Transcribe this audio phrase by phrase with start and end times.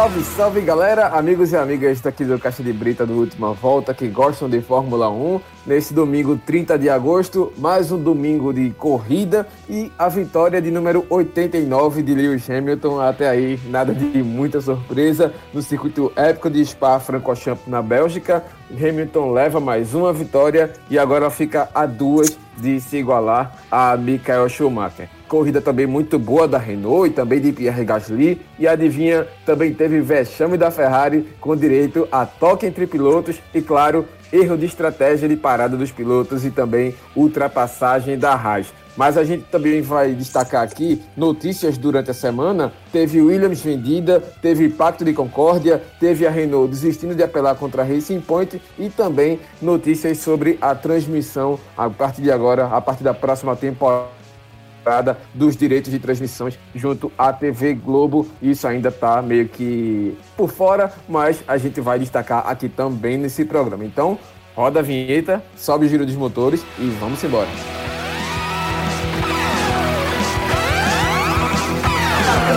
[0.00, 4.08] Salve, salve galera, amigos e amigas daqui do Caixa de Brita do Última Volta que
[4.08, 5.38] gostam de Fórmula 1.
[5.66, 11.04] Nesse domingo 30 de agosto, mais um domingo de corrida e a vitória de número
[11.10, 12.98] 89 de Lewis Hamilton.
[12.98, 18.42] Até aí, nada de muita surpresa no circuito épico de Spa-Francorchamps na Bélgica.
[18.72, 24.48] Hamilton leva mais uma vitória e agora fica a duas de se igualar a Michael
[24.48, 25.19] Schumacher.
[25.30, 28.40] Corrida também muito boa da Renault e também de Pierre Gasly.
[28.58, 34.04] E adivinha, também teve vexame da Ferrari com direito a toque entre pilotos e, claro,
[34.32, 38.74] erro de estratégia de parada dos pilotos e também ultrapassagem da Haas.
[38.96, 42.72] Mas a gente também vai destacar aqui notícias durante a semana.
[42.90, 47.84] Teve Williams vendida, teve Pacto de Concórdia, teve a Renault desistindo de apelar contra a
[47.84, 53.14] Racing Point e também notícias sobre a transmissão a partir de agora, a partir da
[53.14, 54.19] próxima temporada
[55.34, 58.26] dos direitos de transmissões junto à TV Globo.
[58.40, 63.44] Isso ainda está meio que por fora, mas a gente vai destacar aqui também nesse
[63.44, 63.84] programa.
[63.84, 64.18] Então,
[64.54, 67.48] roda a vinheta, sobe o giro dos motores e vamos embora.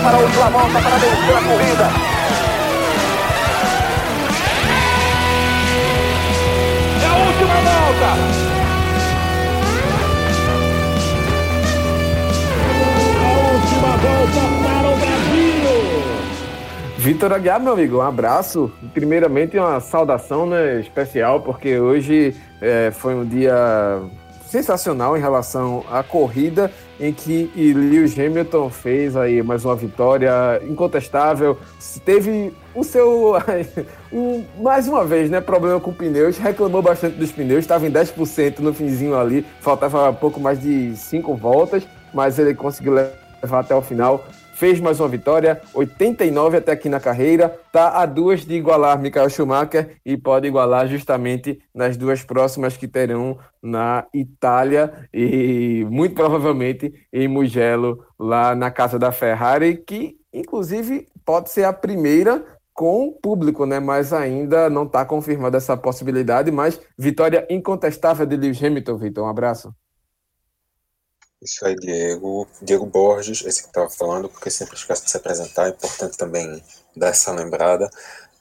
[0.03, 0.17] Para
[0.81, 2.13] para vencer a corrida.
[7.01, 8.42] É a última volta!
[14.03, 15.23] Volta para o Brasil!
[16.97, 18.71] Vitor Aguiar, meu amigo, um abraço.
[18.93, 24.01] Primeiramente, uma saudação né, especial, porque hoje é, foi um dia
[24.45, 30.29] sensacional em relação à corrida em que Lewis Hamilton fez aí mais uma vitória
[30.67, 31.57] incontestável.
[32.05, 33.35] Teve o seu
[34.13, 38.59] um, mais uma vez, né, problema com pneus, reclamou bastante dos pneus, estava em 10%
[38.59, 42.93] no finzinho ali, faltava pouco mais de 5 voltas, mas ele conseguiu
[43.43, 44.25] levar até o final.
[44.55, 49.29] Fez mais uma vitória, 89 até aqui na carreira, tá a duas de igualar Michael
[49.29, 56.93] Schumacher e pode igualar justamente nas duas próximas que terão na Itália e muito provavelmente
[57.11, 63.65] em Mugello, lá na casa da Ferrari, que inclusive pode ser a primeira com público,
[63.65, 63.79] né?
[63.79, 66.51] Mas ainda não está confirmada essa possibilidade.
[66.51, 69.25] Mas vitória incontestável de Lewis Hamilton, Vitor.
[69.25, 69.73] Um abraço.
[71.43, 72.47] Isso aí, Diego.
[72.61, 76.63] Diego Borges, esse que estava falando, porque sempre esquece de se apresentar, é importante também
[76.95, 77.89] dar essa lembrada.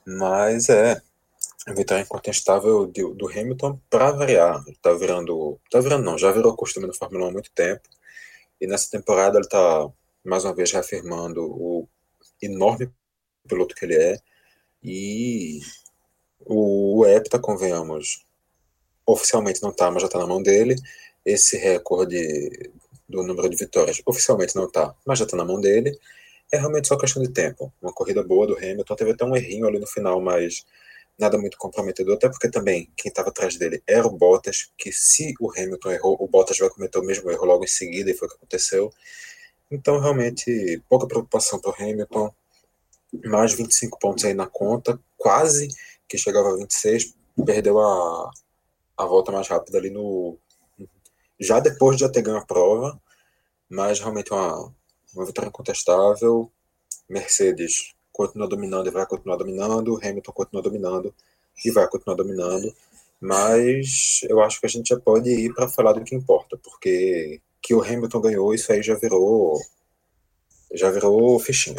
[0.06, 1.00] Mas é,
[1.74, 4.62] vitória incontestável do, do Hamilton, para variar.
[4.80, 5.58] Tá virando.
[5.70, 7.82] Tá virando, não, já virou costume no Fórmula 1 há muito tempo.
[8.60, 9.90] E nessa temporada ele está,
[10.24, 11.88] mais uma vez, reafirmando o
[12.40, 12.88] enorme
[13.48, 14.18] piloto que ele é.
[14.82, 15.60] E
[16.40, 18.24] o, o Hepta, convenhamos,
[19.06, 20.76] oficialmente não está, mas já está na mão dele.
[21.24, 22.70] Esse recorde
[23.12, 24.02] do número de vitórias.
[24.04, 25.96] Oficialmente não está, mas já está na mão dele.
[26.50, 27.72] É realmente só questão de tempo.
[27.80, 30.64] Uma corrida boa do Hamilton, teve até um errinho ali no final, mas
[31.18, 35.34] nada muito comprometedor, até porque também quem estava atrás dele era o Bottas, que se
[35.40, 38.26] o Hamilton errou, o Bottas vai cometer o mesmo erro logo em seguida, e foi
[38.26, 38.92] o que aconteceu.
[39.70, 42.34] Então, realmente, pouca preocupação para o Hamilton,
[43.24, 45.68] mais 25 pontos aí na conta, quase
[46.08, 47.14] que chegava a 26,
[47.44, 48.30] perdeu a,
[48.96, 50.38] a volta mais rápida ali no.
[51.42, 52.98] Já depois de já ter ganho a prova,
[53.68, 54.72] mas realmente uma,
[55.14, 56.50] uma vitória incontestável.
[57.08, 61.14] Mercedes continua dominando e vai continuar dominando, Hamilton continua dominando
[61.64, 62.72] e vai continuar dominando,
[63.20, 67.40] mas eu acho que a gente já pode ir para falar do que importa, porque
[67.60, 69.58] que o Hamilton ganhou, isso aí já virou
[70.74, 71.76] já virou fichinha.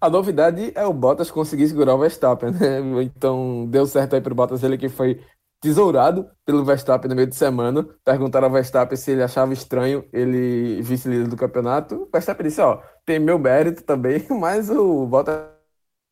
[0.00, 2.80] A novidade é o Bottas conseguir segurar o Verstappen, né?
[3.02, 5.20] Então deu certo aí para o Bottas, ele que foi
[5.60, 7.86] tesourado pelo Verstappen no meio de semana.
[8.04, 11.94] Perguntaram ao Verstappen se ele achava estranho ele vice-líder do campeonato.
[12.02, 15.58] O Verstappen disse: Ó, tem meu mérito também, mas o Bottas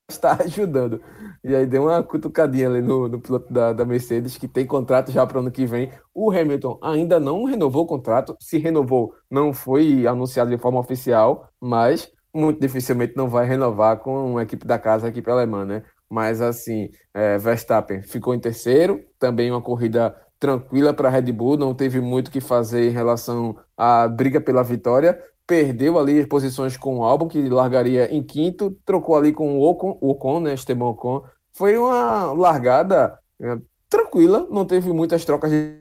[0.08, 1.00] está ajudando.
[1.42, 5.10] E aí deu uma cutucadinha ali no, no piloto da, da, Mercedes, que tem contrato
[5.10, 5.92] já para o ano que vem.
[6.14, 8.36] O Hamilton ainda não renovou o contrato.
[8.40, 14.38] Se renovou, não foi anunciado de forma oficial, mas muito dificilmente não vai renovar com
[14.38, 15.82] a equipe da casa, a equipe alemã, né?
[16.10, 21.56] Mas assim, é, Verstappen ficou em terceiro, também uma corrida tranquila para a Red Bull,
[21.56, 26.26] não teve muito o que fazer em relação à briga pela vitória, perdeu ali as
[26.26, 30.54] posições com o Albon, que largaria em quinto, trocou ali com o Ocon, Ocon né,
[30.54, 33.58] Esteban Ocon, foi uma largada é,
[33.88, 35.80] tranquila, não teve muitas trocas de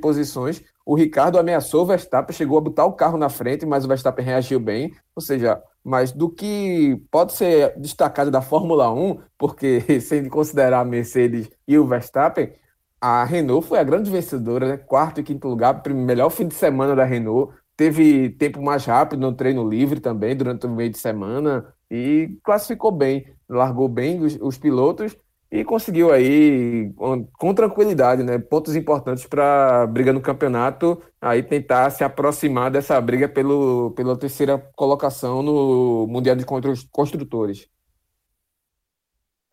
[0.00, 3.88] posições, o Ricardo ameaçou o Verstappen, chegou a botar o carro na frente, mas o
[3.88, 9.80] Verstappen reagiu bem, ou seja, mas do que pode ser destacado da Fórmula 1, porque
[10.00, 12.52] sem considerar a Mercedes e o Verstappen,
[13.00, 14.76] a Renault foi a grande vencedora, né?
[14.76, 19.34] quarto e quinto lugar, melhor fim de semana da Renault, teve tempo mais rápido no
[19.34, 24.56] treino livre também durante o meio de semana, e classificou bem, largou bem os, os
[24.56, 25.16] pilotos
[25.52, 26.90] e conseguiu aí
[27.38, 33.28] com, tranquilidade, né, pontos importantes para briga no campeonato, aí tentar se aproximar dessa briga
[33.28, 36.46] pelo, pela terceira colocação no Mundial de
[36.90, 37.68] Construtores.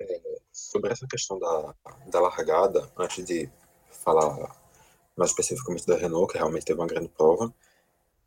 [0.01, 0.21] É,
[0.53, 1.75] sobre essa questão da,
[2.07, 3.49] da largada, antes de
[3.91, 4.55] falar
[5.17, 7.53] mais especificamente da Renault, que realmente teve uma grande prova,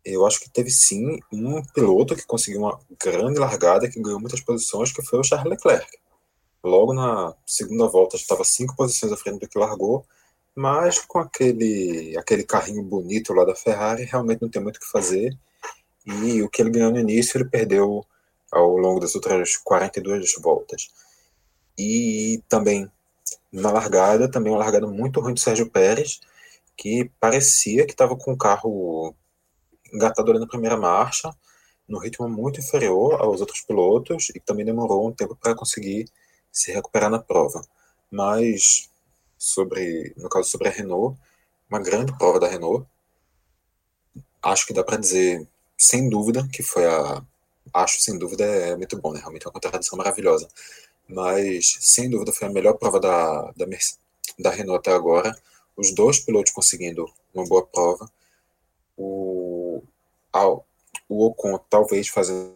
[0.05, 4.43] eu acho que teve sim um piloto que conseguiu uma grande largada, que ganhou muitas
[4.43, 6.02] posições, que foi o Charles Leclerc
[6.65, 10.07] Logo na segunda volta estava cinco posições à frente do que largou,
[10.55, 14.91] mas com aquele, aquele carrinho bonito lá da Ferrari, realmente não tem muito o que
[14.91, 15.37] fazer.
[16.07, 18.05] E o que ele ganhou no início, ele perdeu
[18.51, 20.91] ao longo das outras 42 voltas.
[21.79, 22.91] E também
[23.53, 26.21] na largada, também uma largada muito ruim do Sérgio Pérez,
[26.77, 29.15] que parecia que estava com o carro
[29.93, 31.31] engatado ali na primeira marcha,
[31.87, 36.07] no ritmo muito inferior aos outros pilotos, e também demorou um tempo para conseguir
[36.53, 37.65] se recuperar na prova.
[38.11, 38.91] Mas
[39.39, 41.19] sobre, no caso sobre a Renault,
[41.69, 42.87] uma grande prova da Renault.
[44.43, 47.25] Acho que dá para dizer, sem dúvida, que foi a.
[47.73, 49.21] Acho sem dúvida é muito bom, né?
[49.21, 50.49] Realmente é uma contradição maravilhosa.
[51.09, 53.67] Mas sem dúvida foi a melhor prova da, da,
[54.39, 55.37] da Renault até agora.
[55.77, 58.11] Os dois pilotos conseguindo uma boa prova.
[58.97, 59.83] O,
[61.09, 62.55] o Ocon talvez fazendo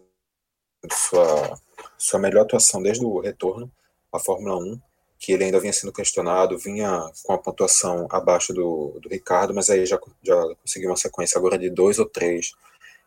[0.93, 1.60] sua,
[1.98, 3.70] sua melhor atuação desde o retorno
[4.12, 4.81] a Fórmula 1,
[5.19, 9.70] que ele ainda vinha sendo questionado, vinha com a pontuação abaixo do, do Ricardo, mas
[9.70, 12.53] aí já, já conseguiu uma sequência agora de dois ou três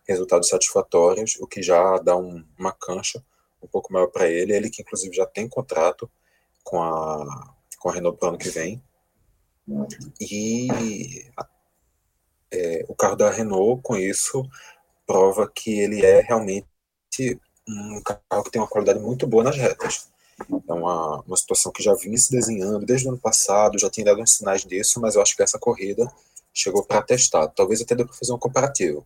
[0.07, 3.24] resultados satisfatórios, o que já dá um, uma cancha
[3.62, 4.54] um pouco maior para ele.
[4.54, 6.10] Ele que inclusive já tem contrato
[6.63, 8.81] com a, com a Renault para o ano que vem.
[10.19, 11.30] E
[12.51, 14.44] é, o carro da Renault, com isso,
[15.06, 16.68] prova que ele é realmente
[17.68, 20.10] um carro que tem uma qualidade muito boa nas retas.
[20.68, 24.06] É uma, uma situação que já vinha se desenhando desde o ano passado, já tinha
[24.06, 26.12] dado uns sinais disso, mas eu acho que essa corrida
[26.53, 27.47] chegou para testar.
[27.50, 29.06] Talvez até dê para fazer um comparativo.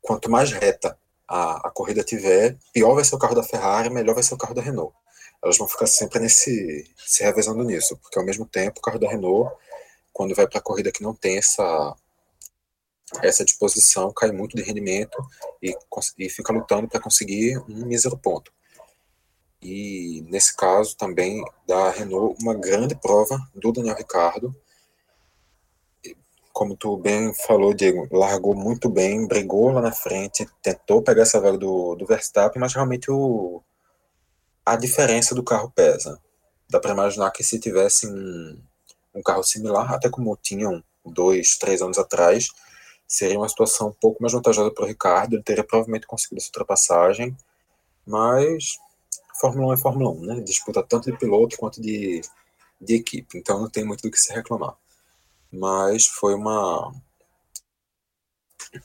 [0.00, 0.96] Quanto mais reta
[1.26, 4.38] a, a corrida tiver, pior vai ser o carro da Ferrari, melhor vai ser o
[4.38, 4.94] carro da Renault.
[5.42, 9.08] Elas vão ficar sempre nesse se revezando nisso, porque ao mesmo tempo o carro da
[9.08, 9.54] Renault,
[10.12, 11.96] quando vai para a corrida que não tem essa
[13.22, 15.18] essa disposição, cai muito de rendimento
[15.62, 15.76] e,
[16.18, 18.50] e fica lutando para conseguir um mísero ponto
[19.62, 24.54] e nesse caso também da Renault uma grande prova do Daniel Ricardo
[26.52, 31.40] como tu bem falou Diego largou muito bem brigou lá na frente tentou pegar essa
[31.40, 33.62] vaga do, do Verstappen mas realmente o
[34.64, 36.20] a diferença do carro pesa.
[36.70, 38.58] Dá para imaginar que se tivesse um,
[39.14, 42.48] um carro similar até como tinham dois três anos atrás
[43.06, 46.48] seria uma situação um pouco mais vantajosa para o Ricardo ele teria provavelmente conseguido essa
[46.48, 47.36] ultrapassagem.
[48.06, 48.78] Mas
[49.40, 50.40] Fórmula 1 é Fórmula 1, né?
[50.40, 52.20] Disputa tanto de piloto quanto de,
[52.80, 54.76] de equipe, então não tem muito do que se reclamar.
[55.50, 56.92] Mas foi uma,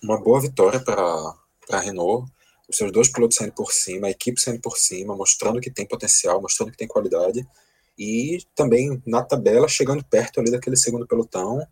[0.03, 1.33] uma boa vitória para
[1.71, 2.31] a Renault.
[2.67, 5.87] Os seus dois pilotos saindo por cima, a equipe saindo por cima, mostrando que tem
[5.87, 7.47] potencial, mostrando que tem qualidade.
[7.97, 11.65] E também na tabela, chegando perto ali daquele segundo pelotão.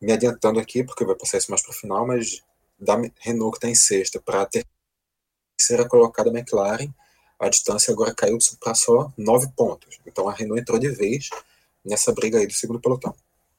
[0.00, 2.42] Me adiantando aqui, porque vai passar isso mais para o final, mas
[2.78, 4.48] da Renault que está em sexta para a
[5.56, 6.92] terceira colocada McLaren,
[7.38, 9.98] a distância agora caiu para só nove pontos.
[10.06, 11.28] Então a Renault entrou de vez
[11.84, 13.14] nessa briga aí do segundo pelotão.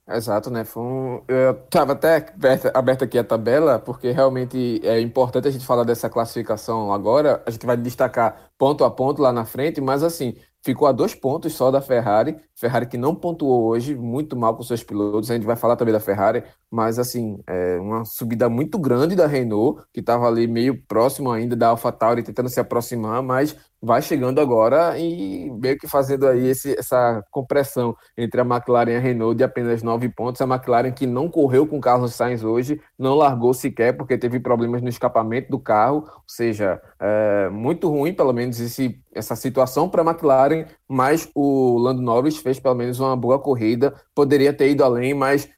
[0.09, 0.63] Exato, né?
[0.63, 1.21] Foi um...
[1.27, 2.33] Eu estava até
[2.73, 7.43] aberta aqui a tabela, porque realmente é importante a gente falar dessa classificação agora.
[7.45, 11.13] A gente vai destacar ponto a ponto lá na frente, mas assim, ficou a dois
[11.13, 12.39] pontos só da Ferrari.
[12.57, 15.29] Ferrari que não pontuou hoje, muito mal com seus pilotos.
[15.29, 19.27] A gente vai falar também da Ferrari, mas assim, é uma subida muito grande da
[19.27, 24.41] Renault, que estava ali meio próximo ainda da AlphaTauri, tentando se aproximar, mas vai chegando
[24.41, 29.37] agora e meio que fazendo aí esse, essa compressão entre a McLaren e a Renault
[29.37, 30.41] de apenas nove pontos.
[30.41, 34.39] A McLaren que não correu com o Carlos Sainz hoje, não largou sequer porque teve
[34.39, 39.87] problemas no escapamento do carro, ou seja, é, muito ruim pelo menos esse, essa situação
[39.87, 44.69] para a McLaren, mas o Lando Norris fez pelo menos uma boa corrida, poderia ter
[44.69, 45.49] ido além, mas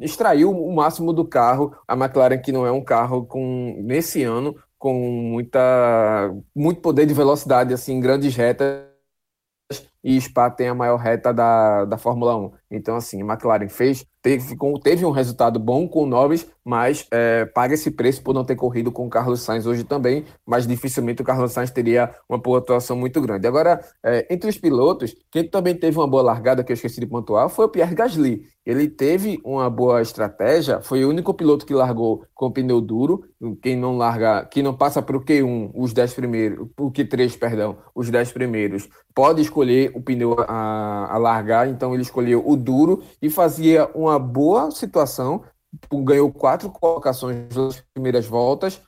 [0.00, 1.74] extraiu o máximo do carro.
[1.88, 7.14] A McLaren que não é um carro com nesse ano com muita muito poder de
[7.14, 8.84] velocidade assim, grandes retas
[10.02, 12.52] e Spa tem a maior reta da, da Fórmula 1.
[12.72, 17.44] Então, assim, a McLaren fez, teve, teve um resultado bom com o Norris, mas é,
[17.44, 21.20] paga esse preço por não ter corrido com o Carlos Sainz hoje também, mas dificilmente
[21.20, 23.46] o Carlos Sainz teria uma pontuação muito grande.
[23.46, 27.06] Agora, é, entre os pilotos, quem também teve uma boa largada, que eu esqueci de
[27.06, 28.46] pontuar, foi o Pierre Gasly.
[28.64, 33.24] Ele teve uma boa estratégia, foi o único piloto que largou com pneu duro.
[33.60, 37.78] Quem não larga, quem não passa para o Q1, os 10 primeiros, o Q3, perdão,
[37.92, 41.68] os 10 primeiros, pode escolher o pneu a, a largar.
[41.68, 45.42] Então ele escolheu o duro e fazia uma boa situação.
[45.92, 48.80] Ganhou quatro colocações nas primeiras voltas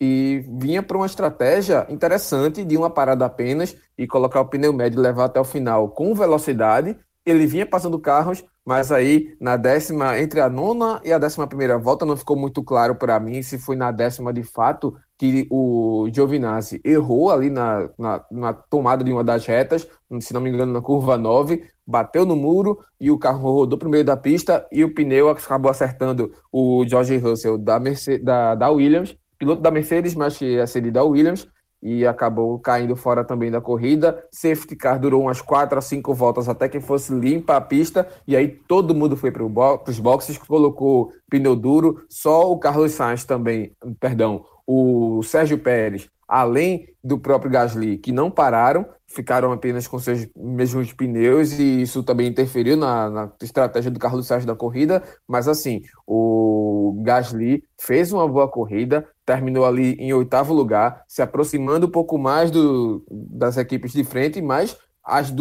[0.00, 4.98] e vinha para uma estratégia interessante de uma parada apenas e colocar o pneu médio
[4.98, 6.96] e levar até o final com velocidade.
[7.26, 11.78] Ele vinha passando carros mas aí na décima, entre a nona e a décima primeira
[11.78, 16.08] volta, não ficou muito claro para mim se foi na décima de fato que o
[16.12, 19.86] Giovinazzi errou ali na, na, na, tomada de uma das retas,
[20.20, 23.86] se não me engano, na curva 9, bateu no muro e o carro rodou para
[23.86, 28.56] o meio da pista e o pneu acabou acertando o George Russell da, Mercedes, da,
[28.56, 31.46] da Williams, piloto da Mercedes, mas que ser da Williams,
[31.86, 34.26] e acabou caindo fora também da corrida.
[34.32, 38.34] Safety car durou umas quatro a cinco voltas até que fosse limpa a pista e
[38.34, 42.04] aí todo mundo foi para os boxes, colocou pneu duro.
[42.08, 48.32] Só o Carlos Sainz também, perdão, o Sérgio Pérez, além do próprio Gasly, que não
[48.32, 54.00] pararam, ficaram apenas com seus mesmos pneus e isso também interferiu na, na, estratégia do
[54.00, 60.12] Carlos Sainz da corrida, mas assim, o Gasly fez uma boa corrida, terminou ali em
[60.12, 65.32] oitavo lugar, se aproximando um pouco mais do, das equipes de frente, mas as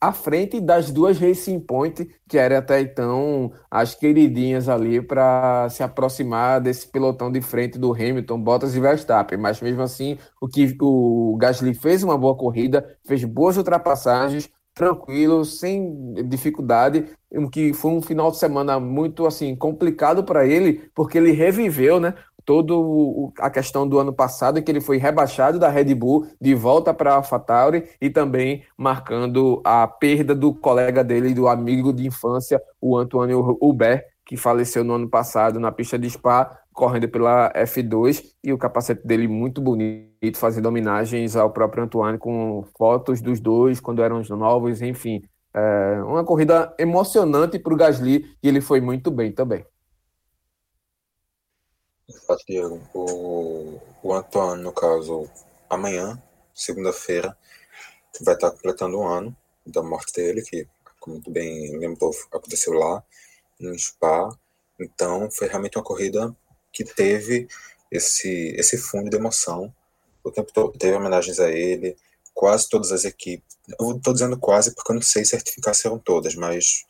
[0.00, 5.82] à frente das duas Racing Point, que eram até então as queridinhas ali para se
[5.82, 9.38] aproximar desse pelotão de frente do Hamilton, Bottas e Verstappen.
[9.38, 15.44] Mas mesmo assim, o que o Gasly fez uma boa corrida, fez boas ultrapassagens, tranquilo,
[15.44, 21.18] sem dificuldade, o que foi um final de semana muito assim complicado para ele, porque
[21.18, 25.94] ele reviveu, né, todo a questão do ano passado que ele foi rebaixado da Red
[25.94, 31.48] Bull de volta para a AlphaTauri e também marcando a perda do colega dele, do
[31.48, 36.58] amigo de infância, o Antônio Hubert, que faleceu no ano passado na pista de Spa,
[36.72, 42.64] correndo pela F2 e o capacete dele muito bonito, fazendo homenagens ao próprio Antoine com
[42.78, 45.22] fotos dos dois quando eram novos, enfim.
[45.54, 49.64] É uma corrida emocionante para o Gasly e ele foi muito bem também.
[52.94, 55.28] O, o Antoine, no caso,
[55.68, 56.22] amanhã,
[56.54, 57.36] segunda-feira,
[58.20, 60.66] vai estar completando um ano da morte dele, que,
[61.00, 63.02] como muito bem lembrou, aconteceu lá,
[63.58, 64.28] no Spa.
[64.80, 66.34] Então, foi realmente uma corrida
[66.72, 67.48] que teve
[67.90, 69.72] esse, esse fundo de emoção.
[70.24, 71.96] O tempo todo teve homenagens a ele,
[72.34, 73.56] quase todas as equipes.
[73.78, 76.84] Eu estou dizendo quase porque eu não sei certificar se eram todas, mas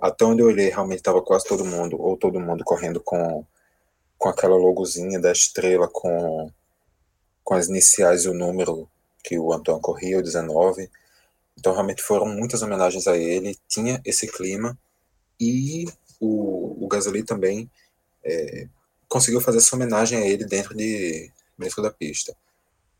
[0.00, 3.44] até onde eu olhei, realmente estava quase todo mundo, ou todo mundo correndo com
[4.18, 6.50] com aquela logozinha da estrela com,
[7.44, 8.88] com as iniciais e o número
[9.22, 10.90] que o Antônio corria, o 19.
[11.58, 14.78] Então, realmente foram muitas homenagens a ele, tinha esse clima.
[15.40, 15.86] E
[16.20, 17.70] o, o Gasly também
[18.24, 18.68] é,
[19.08, 22.36] conseguiu fazer essa homenagem a ele dentro, de, dentro da pista.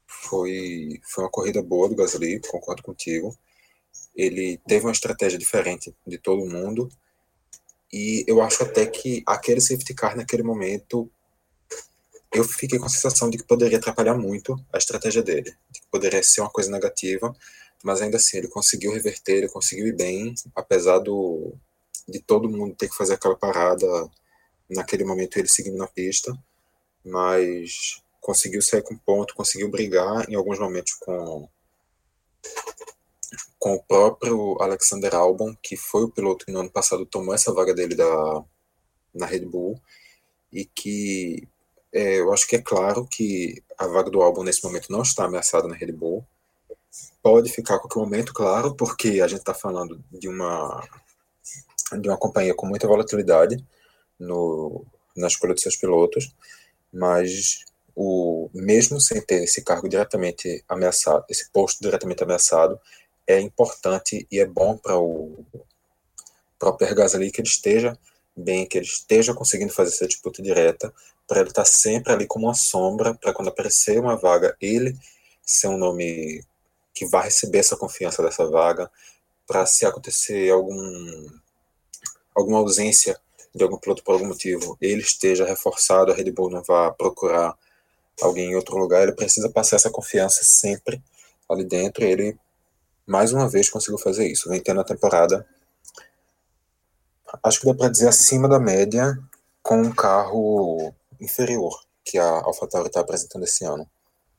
[0.06, 3.36] Foi, foi uma corrida boa do Gasly, concordo contigo.
[4.14, 6.88] Ele teve uma estratégia diferente de todo mundo
[7.98, 11.10] e eu acho até que aquele safety car naquele momento,
[12.30, 15.86] eu fiquei com a sensação de que poderia atrapalhar muito a estratégia dele, de que
[15.90, 17.34] poderia ser uma coisa negativa,
[17.82, 21.54] mas ainda assim ele conseguiu reverter, ele conseguiu ir bem, apesar do,
[22.06, 23.86] de todo mundo ter que fazer aquela parada
[24.68, 26.36] naquele momento ele seguindo na pista,
[27.02, 31.48] mas conseguiu sair com ponto, conseguiu brigar em alguns momentos com
[33.58, 37.52] com o próprio Alexander Albon, que foi o piloto que no ano passado tomou essa
[37.52, 38.44] vaga dele da,
[39.14, 39.80] na Red Bull,
[40.52, 41.48] e que
[41.92, 45.24] é, eu acho que é claro que a vaga do Albon nesse momento não está
[45.24, 46.26] ameaçada na Red Bull.
[47.22, 50.86] Pode ficar a qualquer momento, claro, porque a gente está falando de uma,
[52.00, 53.64] de uma companhia com muita volatilidade
[54.18, 54.84] no,
[55.16, 56.34] na escolha dos seus pilotos,
[56.92, 57.64] mas
[57.94, 62.78] o mesmo sem ter esse cargo diretamente ameaçado, esse posto diretamente ameaçado,
[63.26, 65.44] é importante e é bom para o
[66.58, 67.98] para o Gasly que ele esteja
[68.36, 70.92] bem, que ele esteja conseguindo fazer essa disputa direta,
[71.26, 74.96] para ele estar tá sempre ali como uma sombra, para quando aparecer uma vaga, ele
[75.42, 76.44] ser um nome
[76.94, 78.90] que vai receber essa confiança dessa vaga,
[79.46, 81.28] para se acontecer algum
[82.34, 83.18] alguma ausência
[83.54, 87.56] de algum piloto por algum motivo, ele esteja reforçado, a Red Bull não vá procurar
[88.20, 91.02] alguém em outro lugar, ele precisa passar essa confiança sempre
[91.48, 92.36] ali dentro, ele
[93.06, 94.48] mais uma vez conseguiu fazer isso.
[94.48, 95.46] Vem tendo a temporada
[97.42, 99.18] acho que dá para dizer acima da média
[99.62, 103.88] com um carro inferior que a AlphaTauri está apresentando esse ano.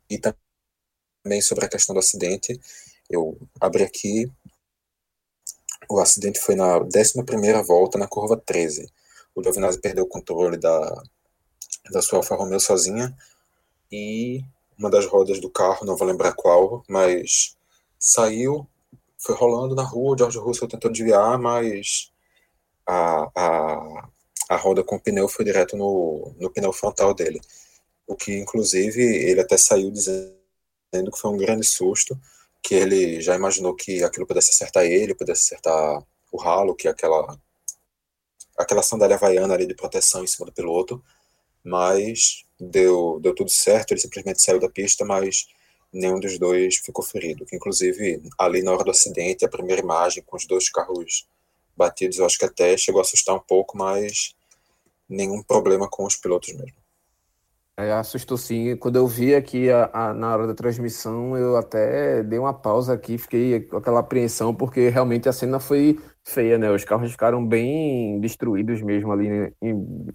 [0.10, 2.60] E também sobre a questão do acidente,
[3.10, 4.32] eu abri aqui,
[5.90, 8.90] o acidente foi na 11ª volta, na curva 13.
[9.36, 11.04] O Giovinazzi perdeu o controle da,
[11.92, 13.16] da sua Alfa Romeo sozinha
[13.92, 14.42] e
[14.78, 17.57] uma das rodas do carro, não vou lembrar qual, mas
[18.00, 18.68] saiu,
[19.18, 22.12] foi rolando na rua, o George Russell tentou desviar, mas
[22.86, 24.10] a, a,
[24.50, 27.42] a roda com o pneu foi direto no, no pneu frontal dele.
[28.06, 30.32] O que, inclusive, ele até saiu dizendo
[31.12, 32.18] que foi um grande susto,
[32.64, 37.38] que ele já imaginou que aquilo pudesse acertar ele, pudesse acertar o ralo, que aquela
[38.58, 41.04] aquela sandália havaiana ali de proteção em cima do piloto,
[41.64, 45.48] mas deu, deu tudo certo, ele simplesmente saiu da pista, mas
[45.98, 50.38] nenhum dos dois ficou ferido, inclusive ali na hora do acidente, a primeira imagem com
[50.38, 51.28] os dois carros
[51.76, 54.36] batidos, eu acho que até chegou a assustar um pouco, mas
[55.08, 56.78] nenhum problema com os pilotos mesmo.
[57.80, 58.76] É, assustou sim.
[58.78, 62.94] Quando eu vi aqui a, a, na hora da transmissão, eu até dei uma pausa
[62.94, 66.72] aqui, fiquei com aquela apreensão, porque realmente a cena foi feia, né?
[66.72, 69.54] Os carros ficaram bem destruídos mesmo ali né?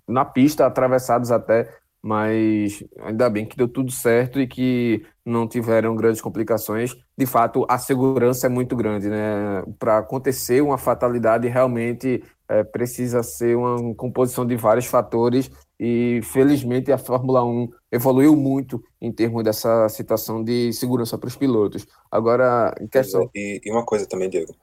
[0.08, 1.68] na pista, atravessados até
[2.02, 6.96] mas ainda bem que deu tudo certo e que não tiveram grandes complicações.
[7.16, 9.62] De fato, a segurança é muito grande, né?
[9.78, 16.90] Para acontecer uma fatalidade, realmente é, precisa ser uma composição de vários fatores e, felizmente,
[16.90, 21.86] a Fórmula 1 evoluiu muito em termos dessa situação de segurança para os pilotos.
[22.10, 23.30] Agora, em questão...
[23.32, 24.54] E, e uma coisa também, Diego,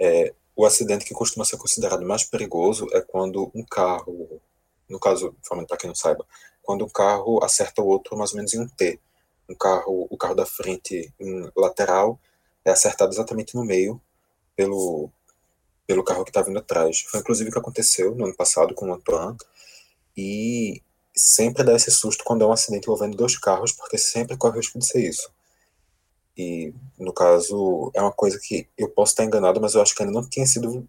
[0.00, 4.40] é, o acidente que costuma ser considerado mais perigoso é quando um carro,
[4.88, 5.34] no caso,
[5.66, 6.24] para quem não saiba,
[6.64, 8.98] quando um carro acerta o outro mais ou menos em um T.
[9.48, 12.18] Um carro, o carro da frente em lateral
[12.64, 14.00] é acertado exatamente no meio
[14.56, 15.10] pelo,
[15.86, 17.00] pelo carro que está vindo atrás.
[17.02, 19.36] Foi inclusive o que aconteceu no ano passado com o Antoine.
[20.16, 20.82] E
[21.14, 24.60] sempre dá esse susto quando é um acidente envolvendo dois carros, porque sempre corre o
[24.60, 25.30] risco de ser isso.
[26.36, 30.02] E, no caso, é uma coisa que eu posso estar enganado, mas eu acho que
[30.02, 30.88] ainda não tinha sido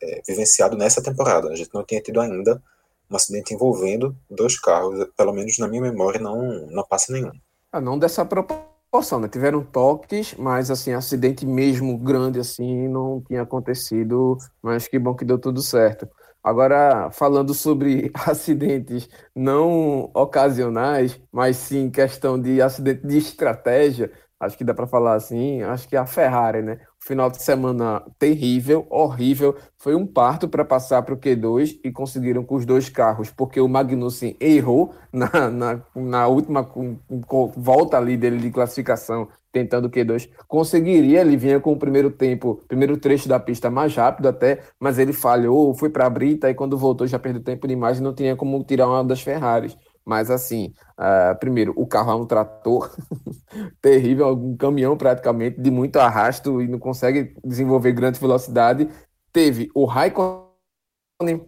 [0.00, 1.48] é, vivenciado nessa temporada.
[1.48, 2.62] A gente não tinha tido ainda
[3.10, 7.30] um acidente envolvendo dois carros, pelo menos na minha memória, não, não passa nenhum.
[7.72, 9.28] Ah, não dessa proporção, né?
[9.28, 15.24] Tiveram toques, mas assim, acidente mesmo grande assim não tinha acontecido, mas que bom que
[15.24, 16.08] deu tudo certo.
[16.42, 24.64] Agora, falando sobre acidentes não ocasionais, mas sim questão de acidente de estratégia, acho que
[24.64, 26.78] dá para falar assim, acho que a Ferrari, né?
[27.06, 29.54] Final de semana terrível, horrível.
[29.78, 33.60] Foi um parto para passar para o Q2 e conseguiram com os dois carros, porque
[33.60, 39.86] o Magnussen errou na, na, na última com, com, volta ali dele de classificação, tentando
[39.86, 40.28] o Q2.
[40.48, 44.98] Conseguiria, ele vinha com o primeiro tempo, primeiro trecho da pista mais rápido até, mas
[44.98, 48.12] ele falhou, foi para a brita e quando voltou já perdeu tempo demais e não
[48.12, 49.76] tinha como tirar uma das Ferraris.
[50.06, 52.94] Mas assim, uh, primeiro, o carro é um trator
[53.82, 58.88] terrível, um caminhão praticamente, de muito arrasto e não consegue desenvolver grande velocidade.
[59.32, 60.46] Teve o Raikkonen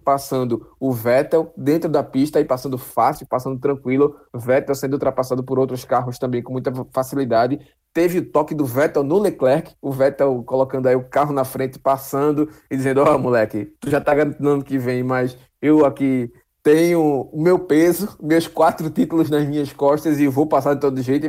[0.04, 4.16] passando o Vettel dentro da pista e passando fácil, passando tranquilo.
[4.34, 7.60] Vettel sendo ultrapassado por outros carros também com muita facilidade.
[7.94, 11.78] Teve o toque do Vettel no Leclerc, o Vettel colocando aí o carro na frente,
[11.78, 16.32] passando e dizendo: Ó, oh, moleque, tu já tá garantindo que vem, mas eu aqui
[16.68, 21.00] tenho o meu peso, meus quatro títulos nas minhas costas e vou passar de todo
[21.00, 21.26] jeito.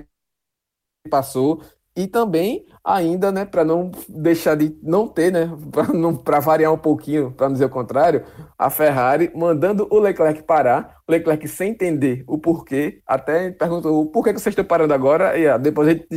[1.05, 1.63] E passou.
[1.95, 5.49] E também, ainda, né, para não deixar de não ter, né,
[6.25, 8.25] para variar um pouquinho, para não dizer o contrário,
[8.57, 14.25] a Ferrari mandando o Leclerc parar, o Leclerc sem entender o porquê, até perguntou por
[14.25, 16.07] que vocês estão parando agora, e ah, depois a gente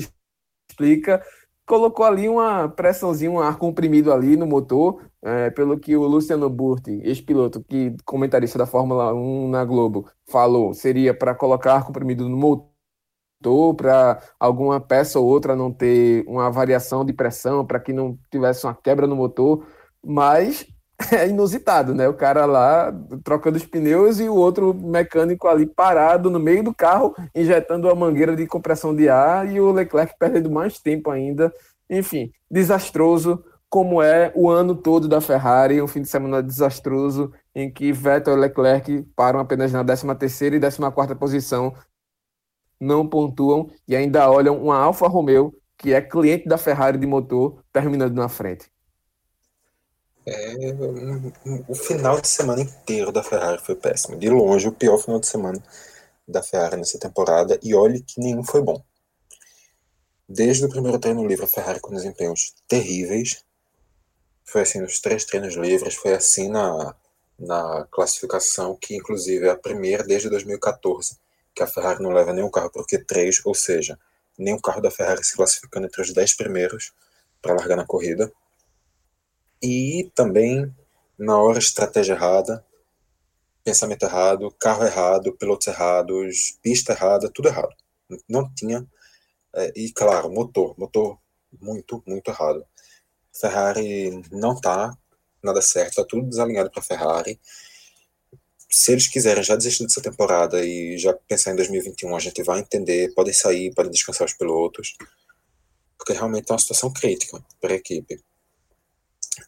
[0.69, 1.23] explica
[1.67, 6.49] colocou ali uma pressãozinha, um ar comprimido ali no motor, é, pelo que o Luciano
[6.51, 12.29] Burti, ex-piloto, que comentarista da Fórmula 1 na Globo, falou, seria para colocar ar comprimido
[12.29, 17.93] no motor, para alguma peça ou outra não ter uma variação de pressão, para que
[17.93, 19.67] não tivesse uma quebra no motor,
[20.05, 20.67] mas
[21.13, 22.09] é inusitado, né?
[22.09, 22.93] O cara lá
[23.25, 27.95] trocando os pneus e o outro mecânico ali parado no meio do carro, injetando a
[27.95, 31.53] mangueira de compressão de ar e o Leclerc perdendo mais tempo ainda.
[31.89, 37.71] Enfim, desastroso, como é o ano todo da Ferrari, um fim de semana desastroso em
[37.73, 41.75] que Vettel e Leclerc param apenas na 13ª e 14ª posição,
[42.81, 47.63] não pontuam e ainda olham uma Alfa Romeo, que é cliente da Ferrari de motor,
[47.73, 48.72] terminando na frente.
[50.25, 50.55] É,
[51.69, 54.17] o final de semana inteiro da Ferrari foi péssimo.
[54.17, 55.63] De longe, o pior final de semana
[56.27, 57.59] da Ferrari nessa temporada.
[57.63, 58.83] E olhe que nenhum foi bom.
[60.29, 63.45] Desde o primeiro treino livre, a Ferrari com desempenhos terríveis.
[64.45, 66.95] foi assim nos três treinos livres, foi assim na,
[67.39, 71.19] na classificação, que inclusive é a primeira desde 2014,
[71.55, 73.99] que a Ferrari não leva nenhum carro para o Q3, ou seja,
[74.39, 76.93] nenhum carro da Ferrari se classificando entre os 10 primeiros
[77.41, 78.33] para largar na corrida.
[79.63, 80.75] E também,
[81.19, 82.65] na hora, estratégia errada,
[83.65, 87.75] pensamento errado, carro errado, pilotos errados, pista errada, tudo errado.
[88.29, 88.87] Não tinha.
[89.55, 91.19] É, e claro, motor, motor
[91.61, 92.65] muito, muito errado.
[93.33, 94.97] Ferrari não tá
[95.43, 97.41] nada certo, tá tudo desalinhado para Ferrari.
[98.71, 102.61] Se eles quiserem já desistir dessa temporada e já pensar em 2021, a gente vai
[102.61, 104.97] entender, podem sair, podem descansar os pilotos,
[105.99, 108.23] porque realmente é uma situação crítica para a equipe.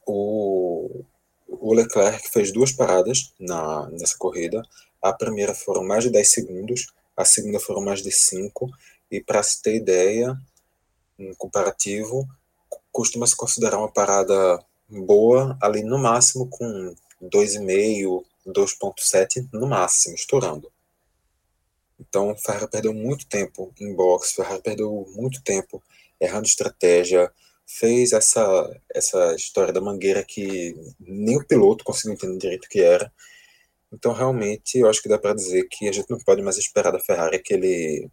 [0.07, 1.05] O,
[1.49, 4.63] o Leclerc fez duas paradas na, nessa corrida.
[5.03, 8.71] A primeira foram mais de 10 segundos, a segunda foram mais de 5.
[9.11, 10.37] E para se ter ideia,
[11.19, 12.27] um comparativo,
[12.91, 20.71] costuma se considerar uma parada boa ali no máximo com 2,5, 2,7 no máximo, estourando.
[21.99, 25.83] Então, Ferrari perdeu muito tempo em boxe, Ferrari perdeu muito tempo
[26.21, 27.33] errando estratégia,
[27.67, 32.81] fez essa, essa história da mangueira que nem o piloto conseguiu entender direito o que
[32.81, 33.13] era.
[33.93, 36.91] Então, realmente, eu acho que dá para dizer que a gente não pode mais esperar
[36.91, 38.11] da Ferrari aquele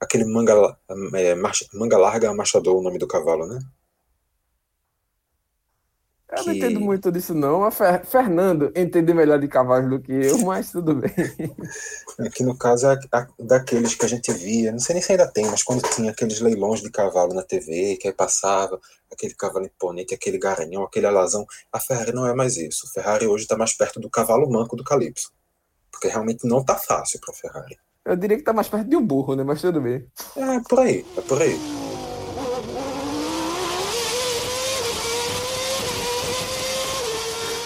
[0.00, 0.76] aquele manga,
[1.14, 3.60] é, marcha, manga larga machador, o nome do cavalo, né?
[6.32, 6.46] Eu que...
[6.46, 7.62] não entendo muito disso, não.
[7.62, 8.06] A Fer...
[8.06, 11.12] Fernando entende melhor de cavalos do que eu, mas tudo bem.
[12.32, 12.98] Que no caso é
[13.38, 16.40] daqueles que a gente via, não sei nem se ainda tem, mas quando tinha aqueles
[16.40, 18.80] leilões de cavalo na TV, que aí passava
[19.12, 21.44] aquele cavalo imponente, aquele garanhão, aquele alazão.
[21.70, 22.86] A Ferrari não é mais isso.
[22.86, 25.30] A Ferrari hoje está mais perto do cavalo manco do Calypso.
[25.90, 27.78] Porque realmente não está fácil para a Ferrari.
[28.04, 29.44] Eu diria que está mais perto de um burro, né?
[29.44, 30.06] Mas tudo bem.
[30.36, 31.91] É, por aí, é por aí.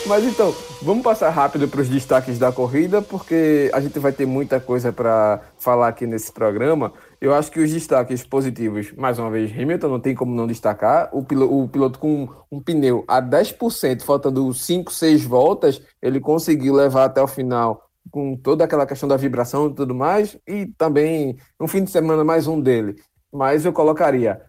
[0.07, 4.25] Mas então, vamos passar rápido para os destaques da corrida, porque a gente vai ter
[4.25, 6.93] muita coisa para falar aqui nesse programa.
[7.21, 11.09] Eu acho que os destaques positivos, mais uma vez, Hamilton não tem como não destacar.
[11.13, 16.75] O piloto, o piloto com um pneu a 10%, faltando 5, 6 voltas, ele conseguiu
[16.75, 21.37] levar até o final com toda aquela questão da vibração e tudo mais, e também
[21.61, 22.95] um fim de semana mais um dele.
[23.33, 24.41] Mas eu colocaria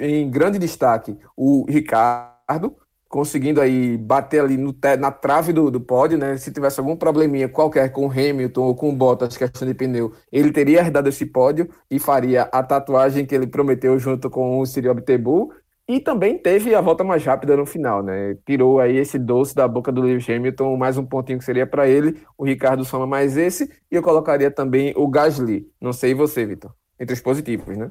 [0.00, 2.76] em grande destaque o Ricardo,
[3.16, 6.36] conseguindo aí bater ali no, na trave do, do pódio, né?
[6.36, 10.80] Se tivesse algum probleminha qualquer com Hamilton ou com Bottas, questão de pneu, ele teria
[10.80, 15.50] herdado esse pódio e faria a tatuagem que ele prometeu junto com o Cyril Abtebu.
[15.88, 18.36] E também teve a volta mais rápida no final, né?
[18.44, 21.88] Tirou aí esse doce da boca do Lewis Hamilton, mais um pontinho que seria para
[21.88, 22.20] ele.
[22.36, 23.64] O Ricardo soma mais esse.
[23.90, 25.66] E eu colocaria também o Gasly.
[25.80, 26.74] Não sei você, Vitor.
[27.00, 27.90] Entre os positivos, né?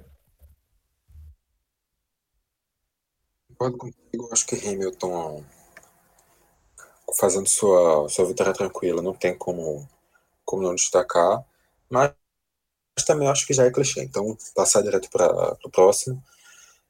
[3.58, 5.44] Concordo contigo, acho que Hamilton
[7.18, 9.88] fazendo sua, sua vitória tranquila, não tem como,
[10.44, 11.44] como não destacar,
[11.90, 12.14] mas,
[13.06, 16.22] também acho que já é clichê, então passar direto para o próximo.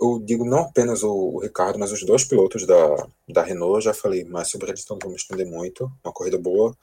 [0.01, 3.93] Eu digo não apenas o, o, Ricardo, mas os dois pilotos da, da Renault, já
[3.93, 5.91] falei mais sobre eles, então não vou me estender muito.
[6.03, 6.75] Uma corrida boa,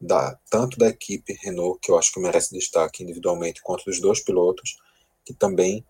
[0.00, 4.20] da, tanto da equipe Renault, que eu acho que merece destaque individualmente, quanto dos dois
[4.20, 4.76] pilotos,
[5.24, 5.84] que também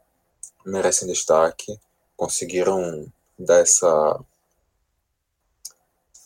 [0.65, 1.79] merecem destaque.
[2.17, 4.25] Conseguiram dessa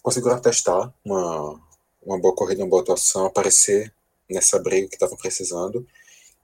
[0.03, 1.61] conseguiram atestar uma,
[2.03, 3.93] uma boa corrida, uma boa atuação, aparecer
[4.31, 5.87] nessa briga que estavam precisando.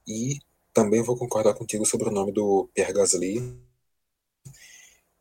[0.07, 0.39] E
[0.73, 3.59] também vou concordar contigo sobre o nome do Pierre Gasly,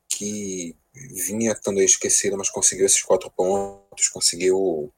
[0.09, 4.91] que vinha estando esquecido, mas conseguiu esses quatro pontos, conseguiu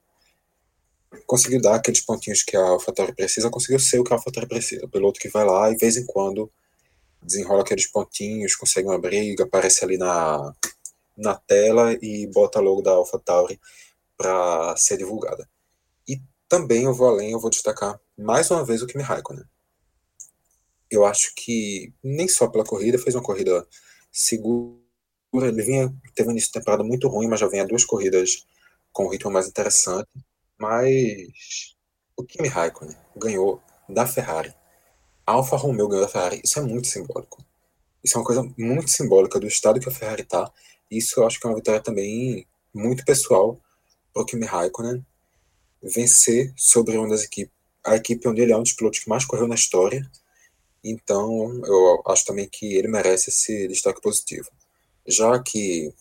[1.25, 4.85] conseguiu dar aqueles pontinhos que a AlphaTauri precisa, conseguiu ser o que a AlphaTauri precisa.
[4.85, 6.51] O piloto que vai lá e, de vez em quando,
[7.25, 10.53] desenrola aqueles pontinhos, consegue uma briga, aparece ali na,
[11.17, 13.59] na tela e bota logo da AlphaTauri
[14.17, 15.49] para ser divulgada.
[16.07, 19.45] E também eu vou além, eu vou destacar mais uma vez o Kimi Raikkonen.
[20.89, 23.67] Eu acho que nem só pela corrida, fez uma corrida
[24.11, 24.79] segura,
[25.33, 28.45] ele vinha, teve um início de temporada muito ruim, mas já vem a duas corridas
[28.93, 30.07] com um ritmo mais interessante,
[30.57, 31.75] mas
[32.15, 34.53] o Kimi Raikkonen ganhou da Ferrari
[35.25, 37.43] Alfa Romeo ganhou da Ferrari, isso é muito simbólico.
[38.03, 40.51] Isso é uma coisa muito simbólica do estado que a Ferrari está.
[40.91, 43.59] Isso eu acho que é uma vitória também muito pessoal
[44.13, 45.03] para o Kimi Raikkonen
[45.81, 49.25] vencer sobre uma das equipes, a equipe onde ele é um dos pilotos que mais
[49.25, 50.09] correu na história.
[50.83, 54.49] Então, eu acho também que ele merece esse destaque positivo.
[55.07, 55.91] Já que,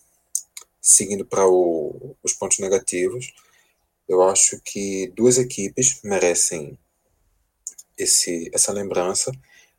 [0.81, 3.33] seguindo para os pontos negativos,
[4.07, 6.79] eu acho que duas equipes merecem
[7.97, 9.31] esse, essa lembrança,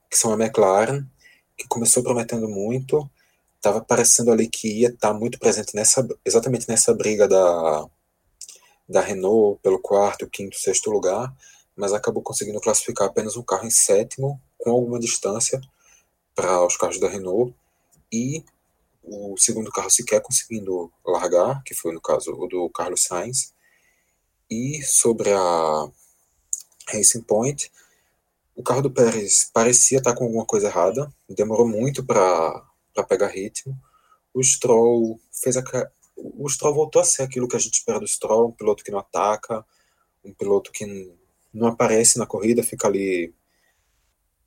[0.09, 1.05] que são a McLaren,
[1.57, 3.09] que começou prometendo muito,
[3.55, 7.85] estava parecendo ali que ia estar tá muito presente nessa, exatamente nessa briga da,
[8.87, 11.33] da Renault pelo quarto, quinto, sexto lugar,
[11.75, 15.59] mas acabou conseguindo classificar apenas um carro em sétimo, com alguma distância
[16.33, 17.55] para os carros da Renault,
[18.11, 18.43] e
[19.03, 23.53] o segundo carro sequer conseguindo largar, que foi no caso o do Carlos Sainz.
[24.49, 25.87] E sobre a
[26.89, 27.71] Racing Point,
[28.55, 32.63] o carro do Pérez parecia estar com alguma coisa errada, demorou muito para
[33.07, 33.77] pegar ritmo.
[34.33, 35.63] O Stroll fez a,
[36.15, 38.91] o Stroll voltou a ser aquilo que a gente espera do Stroll, um piloto que
[38.91, 39.65] não ataca,
[40.23, 41.13] um piloto que
[41.53, 43.33] não aparece na corrida, fica ali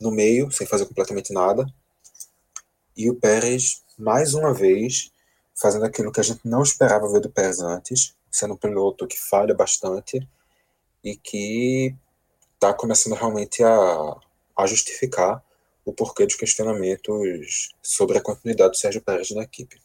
[0.01, 1.67] no meio, sem fazer completamente nada.
[2.97, 5.13] E o Pérez, mais uma vez,
[5.55, 9.19] fazendo aquilo que a gente não esperava ver do Pérez antes, sendo um piloto que
[9.19, 10.27] falha bastante
[11.05, 11.95] e que
[12.59, 14.17] está começando realmente a,
[14.57, 15.43] a justificar
[15.85, 19.81] o porquê dos questionamentos sobre a continuidade do Sérgio Pérez na equipe.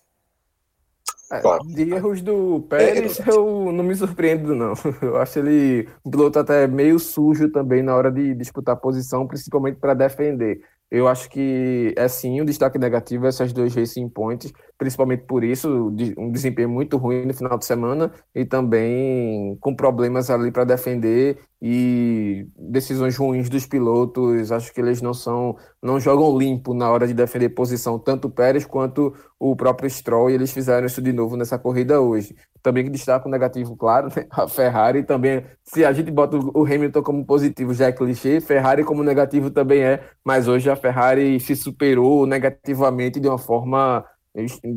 [1.31, 1.63] É, claro.
[1.63, 4.73] De erros do Pérez, é, eu não me surpreendo, não.
[5.01, 9.79] Eu acho ele um piloto até meio sujo também na hora de disputar posição, principalmente
[9.79, 10.61] para defender.
[10.93, 15.91] Eu acho que é sim um destaque negativo essas duas Racing Points, principalmente por isso,
[16.15, 21.39] um desempenho muito ruim no final de semana e também com problemas ali para defender
[21.59, 24.51] e decisões ruins dos pilotos.
[24.51, 28.31] Acho que eles não são, não jogam limpo na hora de defender posição, tanto o
[28.31, 32.33] Pérez quanto o próprio Stroll, e eles fizeram isso de novo nessa corrida hoje.
[32.61, 34.25] Também que destaque negativo, claro, né?
[34.31, 35.43] a Ferrari também.
[35.61, 39.81] Se a gente bota o Hamilton como positivo, já é clichê, Ferrari como negativo também
[39.83, 44.05] é, mas hoje a Ferrari se superou negativamente de uma forma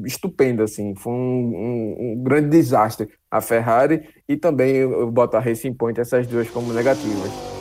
[0.04, 5.40] estupenda, assim, foi um, um, um, grande desastre a Ferrari e também eu boto a
[5.40, 7.55] Racing Point essas duas como negativas.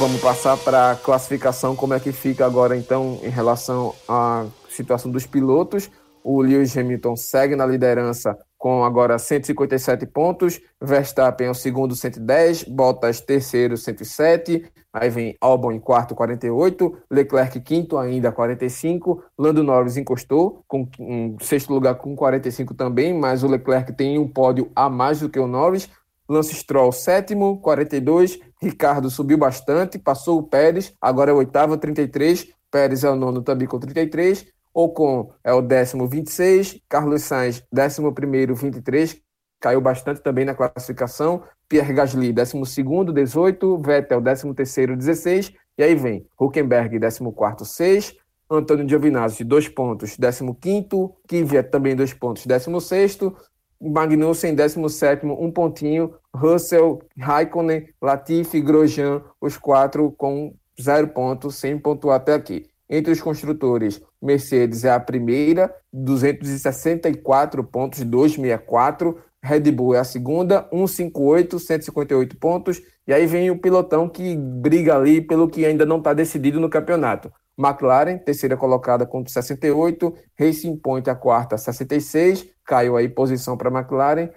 [0.00, 5.10] Vamos passar para a classificação, como é que fica agora então em relação à situação
[5.10, 5.90] dos pilotos.
[6.24, 10.58] O Lewis Hamilton segue na liderança com agora 157 pontos.
[10.80, 12.64] Verstappen é o segundo, 110.
[12.64, 14.72] Bottas, terceiro, 107.
[14.90, 16.96] Aí vem Albon em quarto, 48.
[17.10, 19.22] Leclerc, quinto ainda, 45.
[19.38, 24.26] Lando Norris encostou, com um sexto lugar com 45 também, mas o Leclerc tem um
[24.26, 25.90] pódio a mais do que o Norris.
[26.30, 28.38] Lance Stroll, sétimo, 42.
[28.62, 32.46] Ricardo subiu bastante, passou o Pérez, agora é o oitavo, 33.
[32.70, 34.46] Pérez é o nono também com 33.
[34.72, 39.20] Ocon é o décimo 26, Carlos Sainz, décimo primeiro 23,
[39.58, 41.42] caiu bastante também na classificação.
[41.68, 47.64] Pierre Gasly, décimo segundo 18, Vettel, décimo terceiro 16, e aí vem Huckenberg, décimo quarto
[47.64, 48.14] 6,
[48.48, 53.36] Antônio Giovinazzi, dois pontos, décimo quinto, Kvyat também dois pontos, décimo sexto,
[53.80, 61.78] Magnussen, décimo sétimo um pontinho, Russell, Raikkonen, Latifi, Grosjean, os quatro com zero pontos, sem
[61.78, 62.66] pontuar até aqui.
[62.88, 69.16] Entre os construtores, Mercedes é a primeira, 264 pontos, 264.
[69.42, 72.82] Red Bull é a segunda, 158, 158 pontos.
[73.06, 76.68] E aí vem o pilotão que briga ali pelo que ainda não está decidido no
[76.68, 77.32] campeonato.
[77.60, 84.30] McLaren, terceira colocada com 68, Racing Point a quarta, 66, caiu aí posição para McLaren.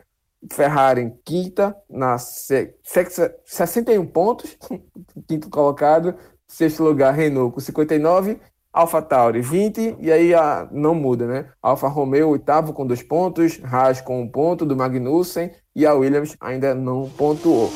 [0.51, 4.57] Ferrari quinta, na 61 pontos,
[5.25, 6.15] quinto colocado,
[6.53, 8.39] Sexto lugar, Renault com 59.
[8.71, 11.49] Alfa Tauri 20, e aí a, não muda, né?
[11.61, 16.35] Alfa Romeo, oitavo com dois pontos, Haas com um ponto do Magnussen e a Williams
[16.41, 17.69] ainda não pontuou.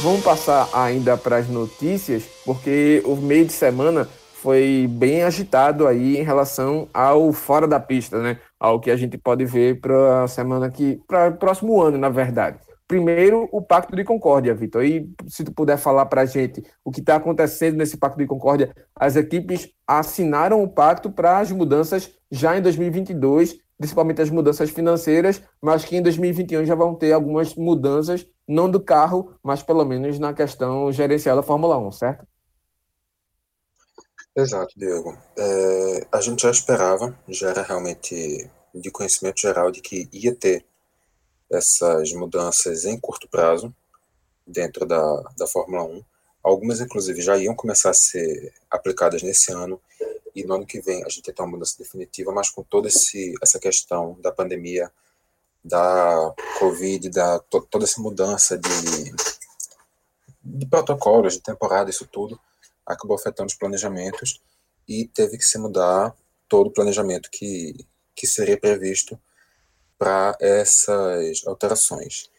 [0.00, 6.16] Vamos passar ainda para as notícias, porque o meio de semana foi bem agitado aí
[6.16, 8.38] em relação ao fora da pista, né?
[8.60, 12.08] Ao que a gente pode ver para a semana que, para o próximo ano, na
[12.08, 12.58] verdade.
[12.86, 14.84] Primeiro, o Pacto de Concórdia, Vitor.
[14.84, 18.26] E se tu puder falar para a gente o que está acontecendo nesse Pacto de
[18.26, 24.70] Concórdia, as equipes assinaram o pacto para as mudanças já em 2022, principalmente as mudanças
[24.70, 29.84] financeiras, mas que em 2021 já vão ter algumas mudanças, não do carro, mas pelo
[29.84, 32.26] menos na questão gerencial da Fórmula 1, certo?
[34.36, 35.16] Exato, Diego.
[35.36, 40.64] É, a gente já esperava, já era realmente de conhecimento geral de que ia ter
[41.50, 43.74] essas mudanças em curto prazo
[44.46, 46.04] dentro da, da Fórmula 1.
[46.42, 49.80] Algumas, inclusive, já iam começar a ser aplicadas nesse ano,
[50.38, 53.34] e no ano que vem a gente tem uma mudança definitiva, mas com toda esse,
[53.42, 54.90] essa questão da pandemia,
[55.64, 59.14] da Covid, da to, toda essa mudança de,
[60.44, 62.38] de protocolos, de temporada, isso tudo,
[62.86, 64.40] acabou afetando os planejamentos
[64.88, 66.14] e teve que se mudar
[66.48, 67.74] todo o planejamento que,
[68.14, 69.20] que seria previsto
[69.98, 72.30] para essas alterações.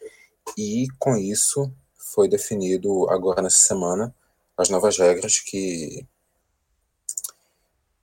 [0.56, 4.14] E com isso foi definido agora nessa semana
[4.56, 6.06] as novas regras que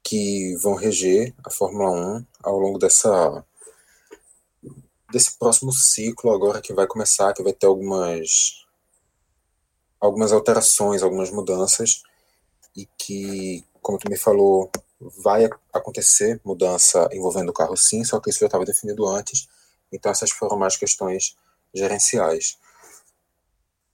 [0.07, 3.45] que vão reger a Fórmula 1 ao longo dessa
[5.11, 8.65] desse próximo ciclo agora que vai começar, que vai ter algumas
[9.99, 12.03] algumas alterações, algumas mudanças
[12.73, 14.71] e que, como tu me falou,
[15.21, 19.49] vai acontecer mudança envolvendo o carro sim, só que isso já estava definido antes,
[19.91, 21.35] então essas foram mais questões
[21.73, 22.57] gerenciais.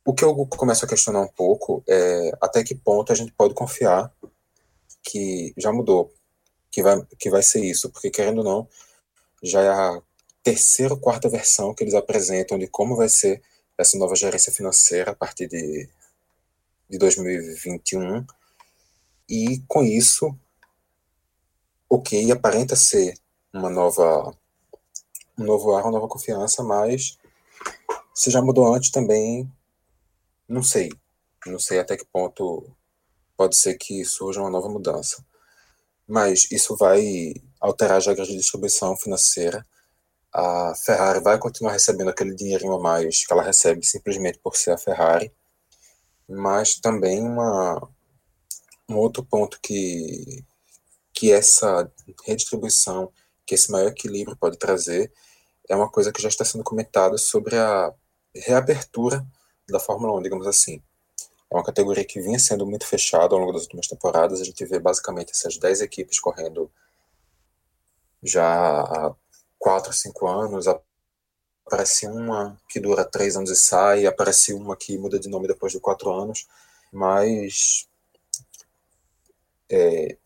[0.06, 3.56] O que eu começo a questionar um pouco é até que ponto a gente pode
[3.56, 4.14] confiar
[5.04, 6.14] que já mudou,
[6.72, 8.68] que vai, que vai ser isso, porque querendo ou não,
[9.42, 10.02] já é a
[10.42, 13.42] terceira ou quarta versão que eles apresentam de como vai ser
[13.78, 15.90] essa nova gerência financeira a partir de,
[16.90, 18.26] de 2021.
[19.30, 20.38] E com isso,
[21.90, 23.16] ok, aparenta ser
[23.54, 24.36] uma nova
[25.38, 27.18] um novo ar, uma nova confiança, mas
[28.14, 29.52] se já mudou antes também,
[30.48, 30.90] não sei.
[31.46, 32.70] Não sei até que ponto
[33.38, 35.24] pode ser que surja uma nova mudança.
[36.08, 39.66] Mas isso vai alterar as regras de distribuição financeira.
[40.34, 44.72] A Ferrari vai continuar recebendo aquele dinheirinho a mais que ela recebe simplesmente por ser
[44.72, 45.32] a Ferrari.
[46.28, 47.90] Mas também uma,
[48.90, 50.44] um outro ponto que,
[51.14, 51.92] que essa
[52.26, 53.12] redistribuição,
[53.46, 55.12] que esse maior equilíbrio pode trazer,
[55.70, 57.94] é uma coisa que já está sendo comentada sobre a
[58.36, 59.26] reabertura
[59.70, 60.82] da Fórmula 1, digamos assim.
[61.54, 64.42] É uma categoria que vinha sendo muito fechada ao longo das últimas temporadas.
[64.42, 66.72] A gente vê basicamente essas 10 equipes correndo
[68.24, 69.14] já há
[69.60, 70.66] 4, 5 anos.
[70.68, 75.72] Aparece uma que dura 3 anos e sai, aparece uma que muda de nome depois
[75.72, 76.48] de 4 anos,
[76.92, 77.88] mas
[79.70, 80.18] é,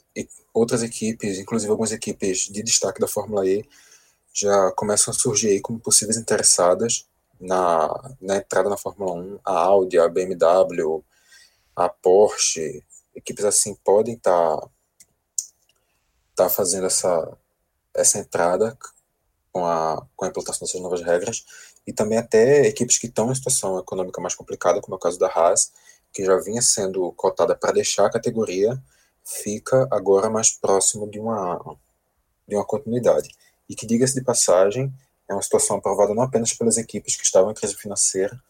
[0.53, 3.67] outras equipes, inclusive algumas equipes de destaque da Fórmula E,
[4.33, 7.05] já começam a surgir aí como possíveis interessadas
[7.37, 11.03] na, na entrada na Fórmula 1, a Audi, a BMW,
[11.77, 12.83] a Porsche,
[13.15, 14.69] equipes assim podem estar tá,
[16.35, 17.37] tá fazendo essa,
[17.93, 18.75] essa entrada
[19.51, 21.45] com a, com a implantação dessas novas regras,
[21.85, 25.19] e também até equipes que estão em situação econômica mais complicada, como é o caso
[25.19, 25.71] da Haas,
[26.11, 28.81] que já vinha sendo cotada para deixar a categoria,
[29.23, 31.77] fica agora mais próximo de uma,
[32.47, 33.29] de uma continuidade.
[33.69, 34.91] E que, diga-se de passagem,
[35.29, 38.41] é uma situação aprovada não apenas pelas equipes que estavam em crise financeira,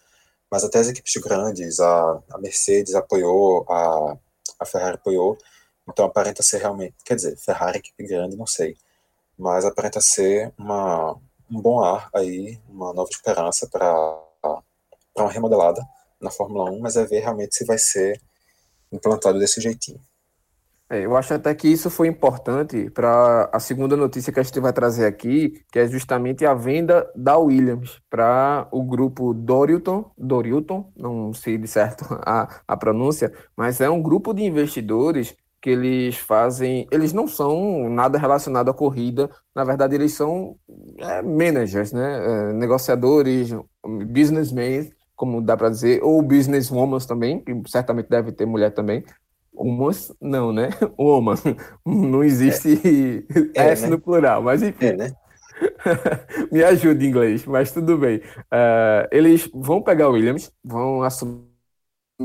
[0.51, 4.17] mas até as equipes grandes, a, a Mercedes apoiou, a,
[4.59, 5.37] a Ferrari apoiou,
[5.87, 8.77] então aparenta ser realmente, quer dizer, Ferrari equipe grande, não sei,
[9.37, 11.13] mas aparenta ser uma,
[11.49, 14.19] um bom ar aí, uma nova esperança para
[15.15, 15.81] uma remodelada
[16.19, 18.21] na Fórmula 1, mas é ver realmente se vai ser
[18.91, 20.01] implantado desse jeitinho.
[20.89, 24.59] É, eu acho até que isso foi importante para a segunda notícia que a gente
[24.59, 30.89] vai trazer aqui, que é justamente a venda da Williams para o grupo Dorilton, Dorilton,
[30.95, 36.15] não sei de certo a, a pronúncia, mas é um grupo de investidores que eles
[36.17, 40.55] fazem, eles não são nada relacionado à corrida, na verdade eles são
[40.99, 48.07] é, managers, né, é, negociadores, businessmen, como dá para dizer, ou businesswomen também, que certamente
[48.07, 49.03] deve ter mulher também,
[49.57, 50.69] Humus, não, né?
[50.97, 51.35] Woman.
[51.85, 53.71] Não existe é.
[53.71, 53.91] S é, né?
[53.95, 54.87] no plural, mas enfim.
[54.87, 55.11] É, né?
[56.51, 58.17] Me ajude em inglês, mas tudo bem.
[58.17, 61.47] Uh, eles vão pegar o Williams, vão assumir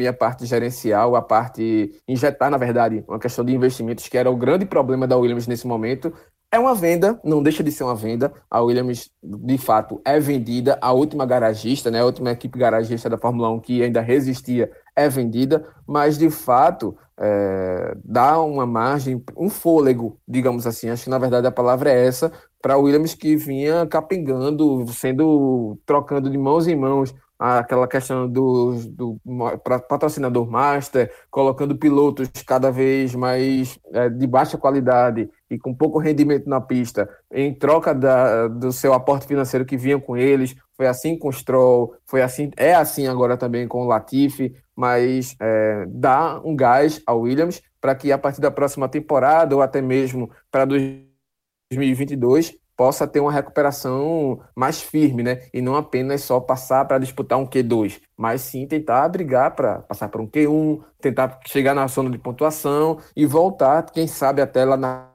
[0.08, 4.36] a parte gerencial, a parte injetar, na verdade, uma questão de investimentos, que era o
[4.36, 6.12] grande problema da Williams nesse momento.
[6.50, 8.30] É uma venda, não deixa de ser uma venda.
[8.50, 10.78] A Williams, de fato, é vendida.
[10.82, 15.08] A última garagista, né, a última equipe garagista da Fórmula 1 que ainda resistia, é
[15.08, 15.66] vendida.
[15.86, 21.46] Mas, de fato, é, dá uma margem, um fôlego, digamos assim, acho que na verdade
[21.46, 27.14] a palavra é essa, para Williams que vinha capengando, sendo trocando de mãos em mãos
[27.42, 29.20] aquela questão do, do
[29.88, 36.48] patrocinador master, colocando pilotos cada vez mais é, de baixa qualidade e com pouco rendimento
[36.48, 40.54] na pista, em troca da, do seu aporte financeiro que vinha com eles.
[40.76, 45.36] Foi assim com o Stroll, foi assim, é assim agora também com o Latifi mas
[45.40, 49.80] é, dá um gás ao Williams para que a partir da próxima temporada ou até
[49.80, 55.40] mesmo para 2022 possa ter uma recuperação mais firme, né?
[55.52, 60.08] E não apenas só passar para disputar um Q2, mas sim tentar brigar para passar
[60.08, 64.76] por um Q1, tentar chegar na zona de pontuação e voltar, quem sabe até lá
[64.76, 65.12] na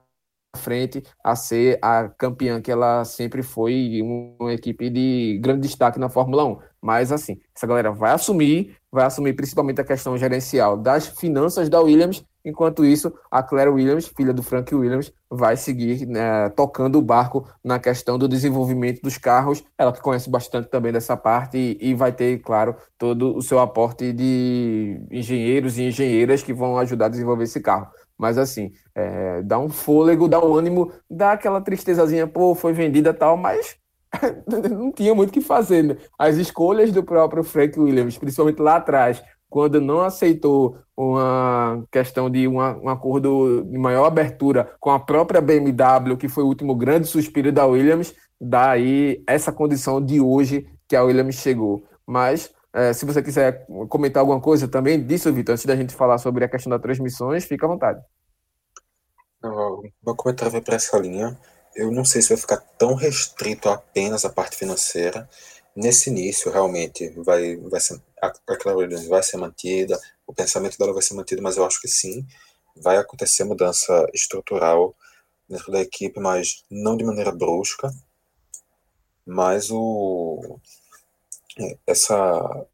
[0.57, 6.09] frente a ser a campeã que ela sempre foi, uma equipe de grande destaque na
[6.09, 6.59] Fórmula 1.
[6.81, 11.79] Mas assim, essa galera vai assumir, vai assumir principalmente a questão gerencial das finanças da
[11.79, 17.01] Williams Enquanto isso, a Claire Williams, filha do Frank Williams, vai seguir né, tocando o
[17.01, 19.61] barco na questão do desenvolvimento dos carros.
[19.77, 23.59] Ela que conhece bastante também dessa parte e, e vai ter, claro, todo o seu
[23.59, 27.89] aporte de engenheiros e engenheiras que vão ajudar a desenvolver esse carro.
[28.17, 33.13] Mas assim, é, dá um fôlego, dá um ânimo, dá aquela tristezazinha, pô, foi vendida
[33.13, 33.75] tal, mas
[34.71, 35.83] não tinha muito o que fazer.
[35.83, 35.97] Né?
[36.17, 42.47] As escolhas do próprio Frank Williams, principalmente lá atrás, quando não aceitou uma questão de
[42.47, 47.07] uma, um acordo de maior abertura com a própria BMW, que foi o último grande
[47.07, 51.83] suspiro da Williams, daí essa condição de hoje que a Williams chegou.
[52.05, 56.17] Mas é, se você quiser comentar alguma coisa também disso, Vitor, antes da gente falar
[56.17, 58.01] sobre a questão das transmissões, fica à vontade.
[59.43, 61.37] Meu comentário vai para essa linha.
[61.75, 65.29] Eu não sei se vai ficar tão restrito apenas a parte financeira.
[65.75, 70.93] Nesse início, realmente, vai, vai ser, a, a Williams vai ser mantida, o pensamento dela
[70.93, 72.25] vai ser mantido, mas eu acho que sim,
[72.75, 74.95] vai acontecer mudança estrutural
[75.47, 77.91] dentro da equipe, mas não de maneira brusca.
[79.25, 80.59] Mas o,
[81.85, 82.67] essa,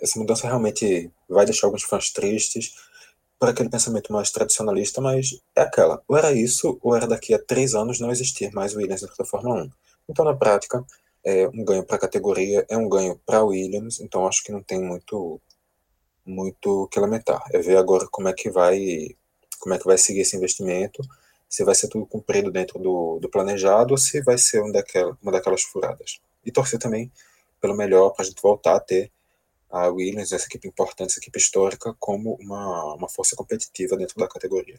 [0.00, 2.74] essa mudança realmente vai deixar alguns fãs tristes
[3.38, 7.42] por aquele pensamento mais tradicionalista, mas é aquela, ou era isso, ou era daqui a
[7.42, 9.70] três anos não existir mais Williams dentro da Fórmula 1.
[10.08, 10.84] Então, na prática,
[11.24, 14.52] é um ganho para a categoria, é um ganho para a Williams, então acho que
[14.52, 15.40] não tem muito
[16.24, 17.42] muito que lamentar.
[17.52, 19.16] É ver agora como é que vai
[19.60, 21.02] como é que vai seguir esse investimento,
[21.48, 25.16] se vai ser tudo cumprido dentro do, do planejado ou se vai ser um daquela,
[25.22, 26.20] uma daquelas furadas.
[26.44, 27.12] E torcer também
[27.60, 29.12] pelo melhor para a gente voltar a ter
[29.70, 34.28] a Williams, essa equipe importante, essa equipe histórica, como uma, uma força competitiva dentro da
[34.28, 34.78] categoria.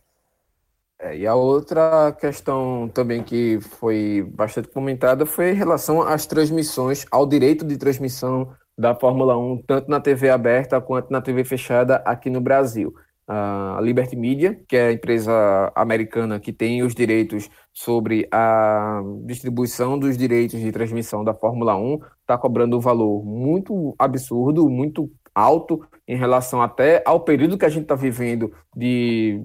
[1.03, 7.05] É, e a outra questão também que foi bastante comentada foi em relação às transmissões,
[7.11, 11.97] ao direito de transmissão da Fórmula 1, tanto na TV aberta quanto na TV fechada
[12.05, 12.93] aqui no Brasil.
[13.27, 19.99] A Liberty Media, que é a empresa americana que tem os direitos sobre a distribuição
[19.99, 25.81] dos direitos de transmissão da Fórmula 1, está cobrando um valor muito absurdo, muito alto
[26.07, 29.39] em relação até ao período que a gente está vivendo de,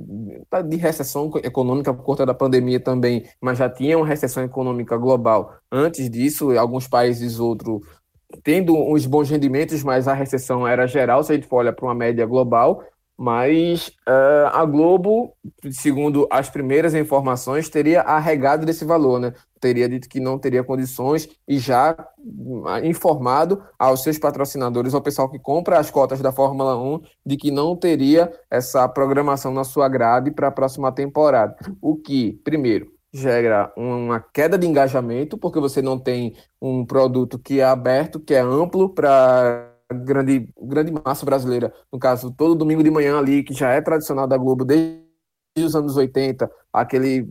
[0.68, 5.55] de recessão econômica por conta da pandemia também, mas já tinha uma recessão econômica global.
[5.70, 7.80] Antes disso, alguns países outros
[8.43, 11.86] tendo uns bons rendimentos, mas a recessão era geral, se a gente for olhar para
[11.86, 12.84] uma média global,
[13.18, 15.34] mas uh, a Globo,
[15.72, 19.32] segundo as primeiras informações, teria arregado desse valor, né?
[19.60, 21.96] Teria dito que não teria condições e já
[22.66, 27.36] ah, informado aos seus patrocinadores, ao pessoal que compra as cotas da Fórmula 1, de
[27.36, 31.56] que não teria essa programação na sua grade para a próxima temporada.
[31.82, 37.58] O que, primeiro, gera uma queda de engajamento, porque você não tem um produto que
[37.58, 42.91] é aberto, que é amplo para grande, grande massa brasileira, no caso, todo domingo de
[42.91, 45.03] manhã ali, que já é tradicional da Globo desde
[45.57, 47.28] os anos 80, aquele,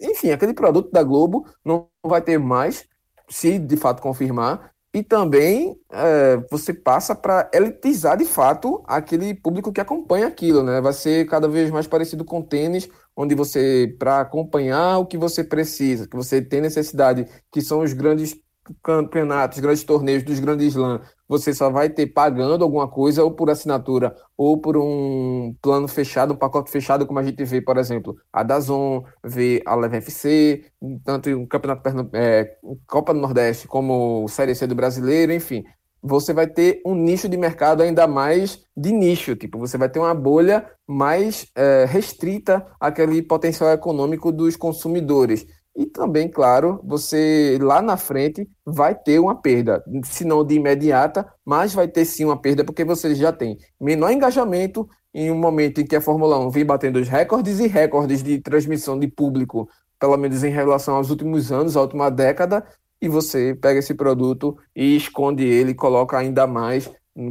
[0.00, 2.86] enfim, aquele produto da Globo não vai ter mais,
[3.28, 9.70] se de fato confirmar, e também é, você passa para elitizar de fato aquele público
[9.70, 10.80] que acompanha aquilo, né?
[10.80, 15.44] Vai ser cada vez mais parecido com tênis, onde você, para acompanhar o que você
[15.44, 18.34] precisa, que você tem necessidade, que são os grandes
[18.82, 23.50] campeonatos, grandes torneios dos grandes slams, você só vai ter pagando alguma coisa ou por
[23.50, 28.16] assinatura ou por um plano fechado, um pacote fechado, como a gente vê, por exemplo,
[28.32, 30.64] a Dazon, vê a Leve FC,
[31.04, 32.56] tanto o Campeonato é,
[32.86, 35.64] Copa do Nordeste como Série C do Brasileiro, enfim.
[36.00, 39.98] Você vai ter um nicho de mercado ainda mais de nicho, tipo, você vai ter
[39.98, 45.44] uma bolha mais é, restrita àquele potencial econômico dos consumidores.
[45.78, 51.24] E também, claro, você lá na frente vai ter uma perda, se não de imediata,
[51.44, 55.80] mas vai ter sim uma perda, porque você já tem menor engajamento em um momento
[55.80, 59.68] em que a Fórmula 1 vem batendo os recordes e recordes de transmissão de público,
[60.00, 62.66] pelo menos em relação aos últimos anos, à última década,
[63.00, 66.90] e você pega esse produto e esconde ele, coloca ainda mais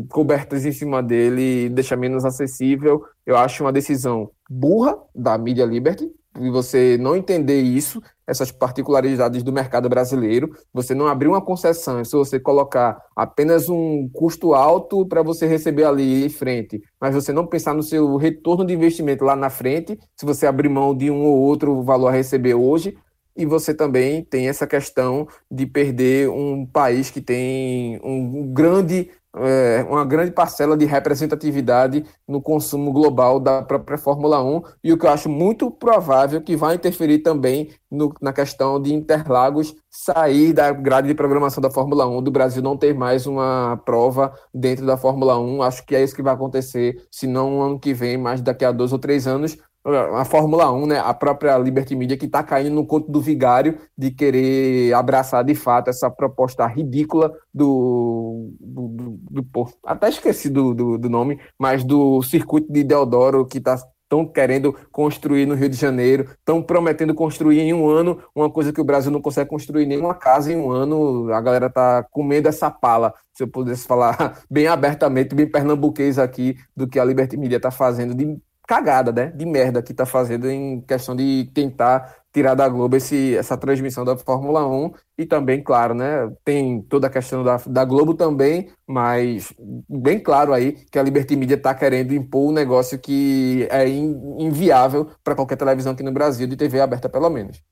[0.09, 3.03] cobertas em cima dele deixa menos acessível.
[3.25, 6.09] Eu acho uma decisão burra da Media Liberty,
[6.39, 12.03] e você não entender isso, essas particularidades do mercado brasileiro, você não abrir uma concessão,
[12.03, 17.31] se você colocar apenas um custo alto para você receber ali em frente, mas você
[17.31, 21.09] não pensar no seu retorno de investimento lá na frente, se você abrir mão de
[21.09, 22.97] um ou outro valor a receber hoje,
[23.37, 29.85] e você também tem essa questão de perder um país que tem um grande é,
[29.89, 35.05] uma grande parcela de representatividade no consumo global da própria Fórmula 1 e o que
[35.05, 40.71] eu acho muito provável que vai interferir também no, na questão de Interlagos sair da
[40.71, 44.95] grade de programação da Fórmula 1, do Brasil não ter mais uma prova dentro da
[44.95, 45.61] Fórmula 1.
[45.63, 48.63] Acho que é isso que vai acontecer, se não no ano que vem, mas daqui
[48.63, 49.57] a dois ou três anos,
[49.87, 53.77] a Fórmula 1, né, a própria Liberty Media, que está caindo no conto do vigário
[53.97, 58.51] de querer abraçar de fato essa proposta ridícula do.
[58.59, 63.59] do, do, do até esqueci do, do, do, nome, mas do circuito de Deodoro que
[63.59, 63.77] está
[64.07, 68.71] estão querendo construir no Rio de Janeiro, estão prometendo construir em um ano uma coisa
[68.71, 71.31] que o Brasil não consegue construir nenhuma casa em um ano.
[71.33, 76.55] A galera tá comendo essa pala, se eu pudesse falar bem abertamente, bem pernambuquês aqui,
[76.75, 78.37] do que a Liberty Media está fazendo de
[78.67, 79.31] cagada, né?
[79.31, 84.03] De merda que tá fazendo em questão de tentar tirar da Globo esse, essa transmissão
[84.05, 86.29] da Fórmula 1 e também, claro, né?
[86.43, 89.53] Tem toda a questão da, da Globo também, mas
[89.89, 94.37] bem claro aí que a Liberty Media tá querendo impor um negócio que é in,
[94.39, 97.63] inviável para qualquer televisão aqui no Brasil, de TV aberta pelo menos.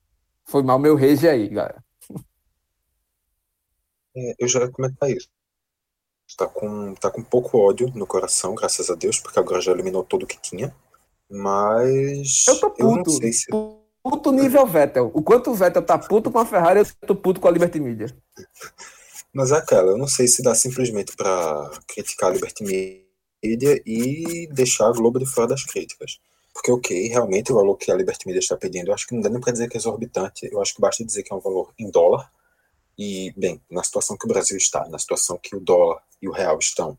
[0.46, 1.84] Foi mal meu rage aí, galera.
[4.18, 5.28] É, eu já ia comentar isso.
[6.38, 10.04] Tá com, tá com pouco ódio no coração, graças a Deus, porque agora já eliminou
[10.04, 10.74] tudo que tinha.
[11.30, 12.45] Mas.
[12.47, 13.19] Eu tô puto.
[13.21, 13.45] Eu se...
[14.03, 15.09] Puto nível Vettel.
[15.13, 17.80] O quanto o Vettel tá puto com a Ferrari, eu tô puto com a Liberty
[17.80, 18.15] Media.
[19.34, 24.47] Mas é aquela, eu não sei se dá simplesmente para criticar a Liberty Media e
[24.53, 26.19] deixar a Globo de fora das críticas.
[26.53, 29.21] Porque, ok, realmente o valor que a Liberty Media está pedindo, eu acho que não
[29.21, 31.41] dá nem para dizer que é exorbitante, eu acho que basta dizer que é um
[31.41, 32.32] valor em dólar.
[32.97, 36.32] E, bem, na situação que o Brasil está, na situação que o dólar e o
[36.32, 36.97] real estão,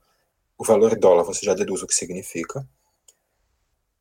[0.58, 2.68] o valor em dólar você já deduz o que significa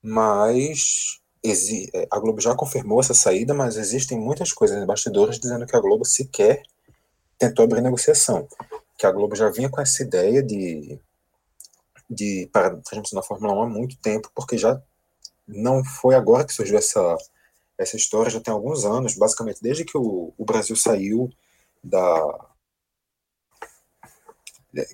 [0.06, 5.66] mas é, a Globo já confirmou essa saída, mas existem muitas coisas nos bastidores dizendo
[5.66, 6.62] que a Globo sequer
[7.40, 8.48] tentou abrir negociação,
[9.00, 11.00] que a Globo já vinha com essa ideia de
[12.08, 14.80] de para transmissão da Fórmula 1 há muito tempo, porque já
[15.48, 17.18] não foi agora que surgiu essa
[17.76, 21.32] essa história, já tem alguns anos, basicamente desde que o, o Brasil saiu
[21.84, 22.48] da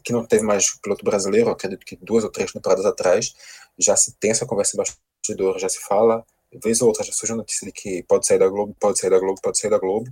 [0.03, 3.33] que não teve mais piloto brasileiro, acredito que duas ou três temporadas atrás,
[3.77, 6.25] já se tem essa conversa bastidor, já se fala,
[6.63, 9.09] vez ou outra já surge a notícia de que pode sair da Globo, pode sair
[9.09, 10.11] da Globo, pode sair da Globo,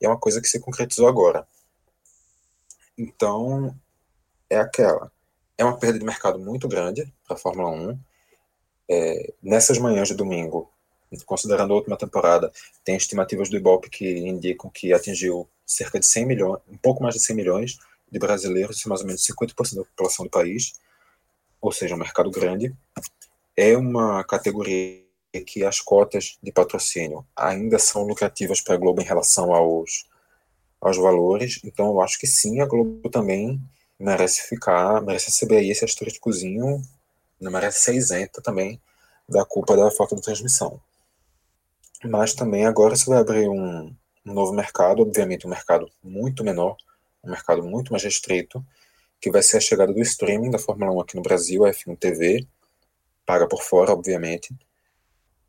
[0.00, 1.46] e é uma coisa que se concretizou agora.
[2.96, 3.74] Então,
[4.48, 5.10] é aquela.
[5.58, 7.98] É uma perda de mercado muito grande para a Fórmula 1.
[8.88, 10.70] É, nessas manhãs de domingo,
[11.24, 12.52] considerando a última temporada,
[12.84, 17.14] tem estimativas do Ibope que indicam que atingiu cerca de 100 milhões, um pouco mais
[17.14, 17.78] de 100 milhões
[18.10, 20.74] de brasileiros, mais ou menos 50% da população do país
[21.64, 22.76] ou seja, um mercado grande,
[23.56, 25.02] é uma categoria
[25.46, 30.06] que as cotas de patrocínio ainda são lucrativas para a Globo em relação aos,
[30.78, 33.58] aos valores, então eu acho que sim, a Globo também
[33.98, 36.82] merece ficar, merece receber aí esse asteriscozinho,
[37.40, 38.78] não merece ser isenta também
[39.26, 40.78] da culpa da falta de transmissão.
[42.04, 43.86] Mas também agora você vai abrir um,
[44.26, 46.76] um novo mercado, obviamente um mercado muito menor,
[47.24, 48.64] um mercado muito mais restrito,
[49.20, 51.98] que vai ser a chegada do streaming da Fórmula 1 aqui no Brasil, a F1
[51.98, 52.46] TV,
[53.24, 54.54] paga por fora, obviamente,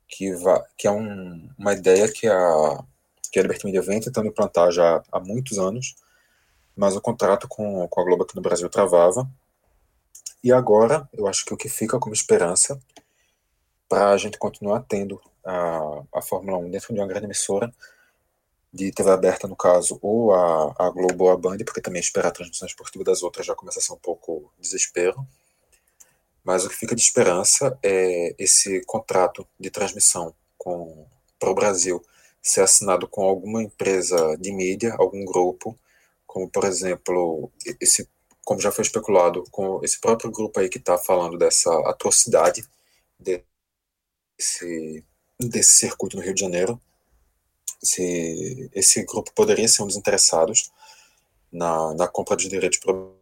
[0.08, 2.84] que, vai, que é um, uma ideia que a,
[3.32, 5.96] que a Liberty Media vem tentando implantar já há muitos anos,
[6.76, 9.30] mas o contrato com, com a Globo aqui no Brasil travava.
[10.44, 12.80] E agora, eu acho que o que fica como esperança
[13.90, 17.72] para a gente continuar tendo a, a Fórmula 1 dentro de uma grande emissora
[18.76, 22.28] de TV aberta, no caso, ou a, a Globo ou a Band, porque também esperar
[22.28, 25.26] a transmissão esportiva das outras já começa a ser um pouco desespero.
[26.44, 30.36] Mas o que fica de esperança é esse contrato de transmissão
[31.40, 32.04] para o Brasil
[32.42, 35.80] ser assinado com alguma empresa de mídia, algum grupo,
[36.28, 37.50] como por exemplo,
[37.80, 38.10] esse,
[38.44, 42.66] como já foi especulado, com esse próprio grupo aí que está falando dessa atrocidade
[43.18, 45.04] desse,
[45.40, 46.80] desse circuito no Rio de Janeiro,
[47.82, 50.72] se esse grupo poderia ser um dos interessados
[51.52, 53.16] na, na compra de direitos para o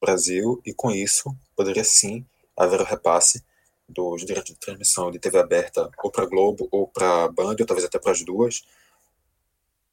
[0.00, 2.24] Brasil e com isso poderia sim
[2.56, 3.44] haver o repasse
[3.88, 7.84] dos direitos de transmissão de TV aberta ou para Globo ou para Band ou talvez
[7.84, 8.64] até para as duas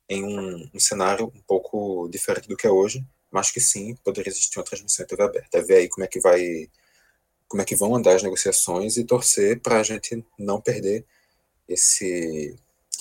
[0.09, 4.29] em um, um, cenário um pouco diferente do que é hoje, mas que sim poderia
[4.29, 5.57] existir uma transmissão em TV aberta.
[5.57, 6.69] É ver aí como é que vai
[7.47, 11.05] como é que vão andar as negociações e torcer para a gente não perder
[11.67, 12.57] esse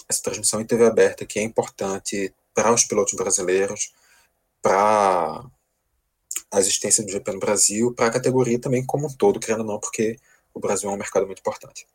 [0.08, 3.92] essa transmissão em TV aberta que é importante para os pilotos brasileiros,
[4.62, 5.44] para
[6.52, 9.66] a existência do GP no Brasil, para a categoria também como um todo, querendo ou
[9.66, 10.16] não, porque
[10.52, 11.86] o Brasil é um mercado muito importante.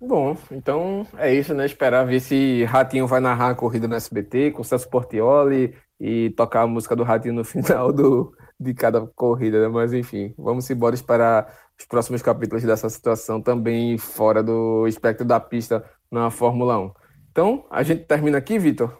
[0.00, 1.64] Bom, então é isso, né?
[1.64, 6.62] Esperar ver se Ratinho vai narrar a corrida no SBT com Celso Portioli e tocar
[6.62, 9.68] a música do Ratinho no final do, de cada corrida, né?
[9.68, 15.40] Mas enfim, vamos embora esperar os próximos capítulos dessa situação também fora do espectro da
[15.40, 15.84] pista
[16.14, 16.92] na Fórmula 1.
[17.30, 18.98] Então, a gente termina aqui, Vitor?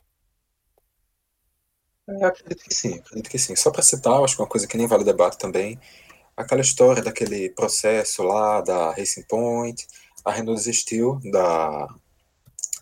[2.08, 3.56] É, acredito que sim, acredito que sim.
[3.56, 5.80] Só para citar, acho que uma coisa que nem vale debate também,
[6.36, 9.86] aquela história daquele processo lá da Racing Point,
[10.24, 11.86] a Renault desistiu da,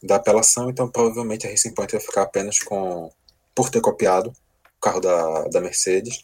[0.02, 3.12] da apelação, então provavelmente a Racing Point vai ficar apenas com,
[3.54, 6.20] por ter copiado o carro da, da Mercedes,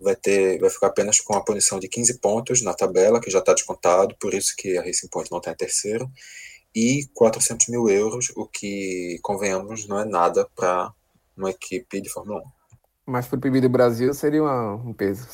[0.00, 3.38] vai, ter, vai ficar apenas com a punição de 15 pontos na tabela, que já
[3.38, 6.10] está descontado, por isso que a Racing Point não está em terceiro,
[6.74, 10.92] e 400 mil euros, o que, convenhamos, não é nada para
[11.36, 12.44] uma equipe de Fórmula 1.
[13.06, 15.26] Mas para o PIB do Brasil seria uma, um peso.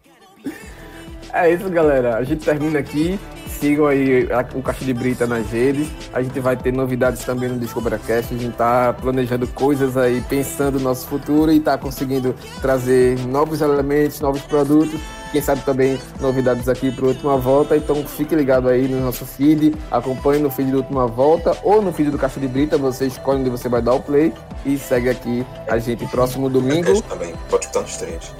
[1.32, 2.16] é isso, galera.
[2.16, 3.18] A gente termina aqui.
[3.60, 5.86] Sigam aí o Caixa de Brita nas redes.
[6.14, 8.34] A gente vai ter novidades também no DescobraCast.
[8.34, 13.60] A gente tá planejando coisas aí, pensando no nosso futuro e tá conseguindo trazer novos
[13.60, 14.98] elementos, novos produtos.
[15.30, 17.76] Quem sabe também novidades aqui para última volta.
[17.76, 21.92] Então fique ligado aí no nosso feed, acompanhe no feed da última volta ou no
[21.92, 22.78] feed do Caixa de Brita.
[22.78, 24.32] Você escolhe onde você vai dar o play
[24.64, 27.02] e segue aqui a gente próximo domingo.
[27.02, 28.32] Também, pode estar nos três.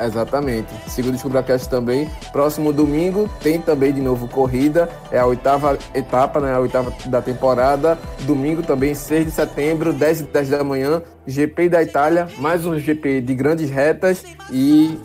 [0.00, 0.68] Exatamente.
[0.88, 2.08] Segundo o Descubracast também.
[2.32, 4.88] Próximo domingo tem também de novo corrida.
[5.10, 6.54] É a oitava etapa, né?
[6.54, 7.98] A oitava da temporada.
[8.20, 11.02] Domingo também, 6 de setembro, 10 e 10 da manhã.
[11.26, 14.98] GP da Itália, mais um GP de grandes retas e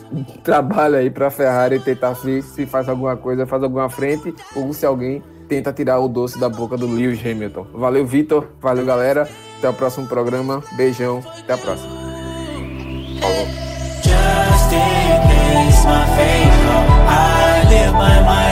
[0.44, 4.70] trabalha aí para a Ferrari tentar ver se faz alguma coisa, faz alguma frente ou
[4.74, 7.66] se alguém tenta tirar o doce da boca do Lewis Hamilton.
[7.74, 8.48] Valeu, Vitor.
[8.60, 9.28] Valeu, galera.
[9.58, 10.62] Até o próximo programa.
[10.76, 11.20] Beijão.
[11.38, 11.90] Até a próxima.
[13.20, 14.49] Falou.
[14.70, 16.60] staircase, my faith.
[17.08, 18.49] I live by my.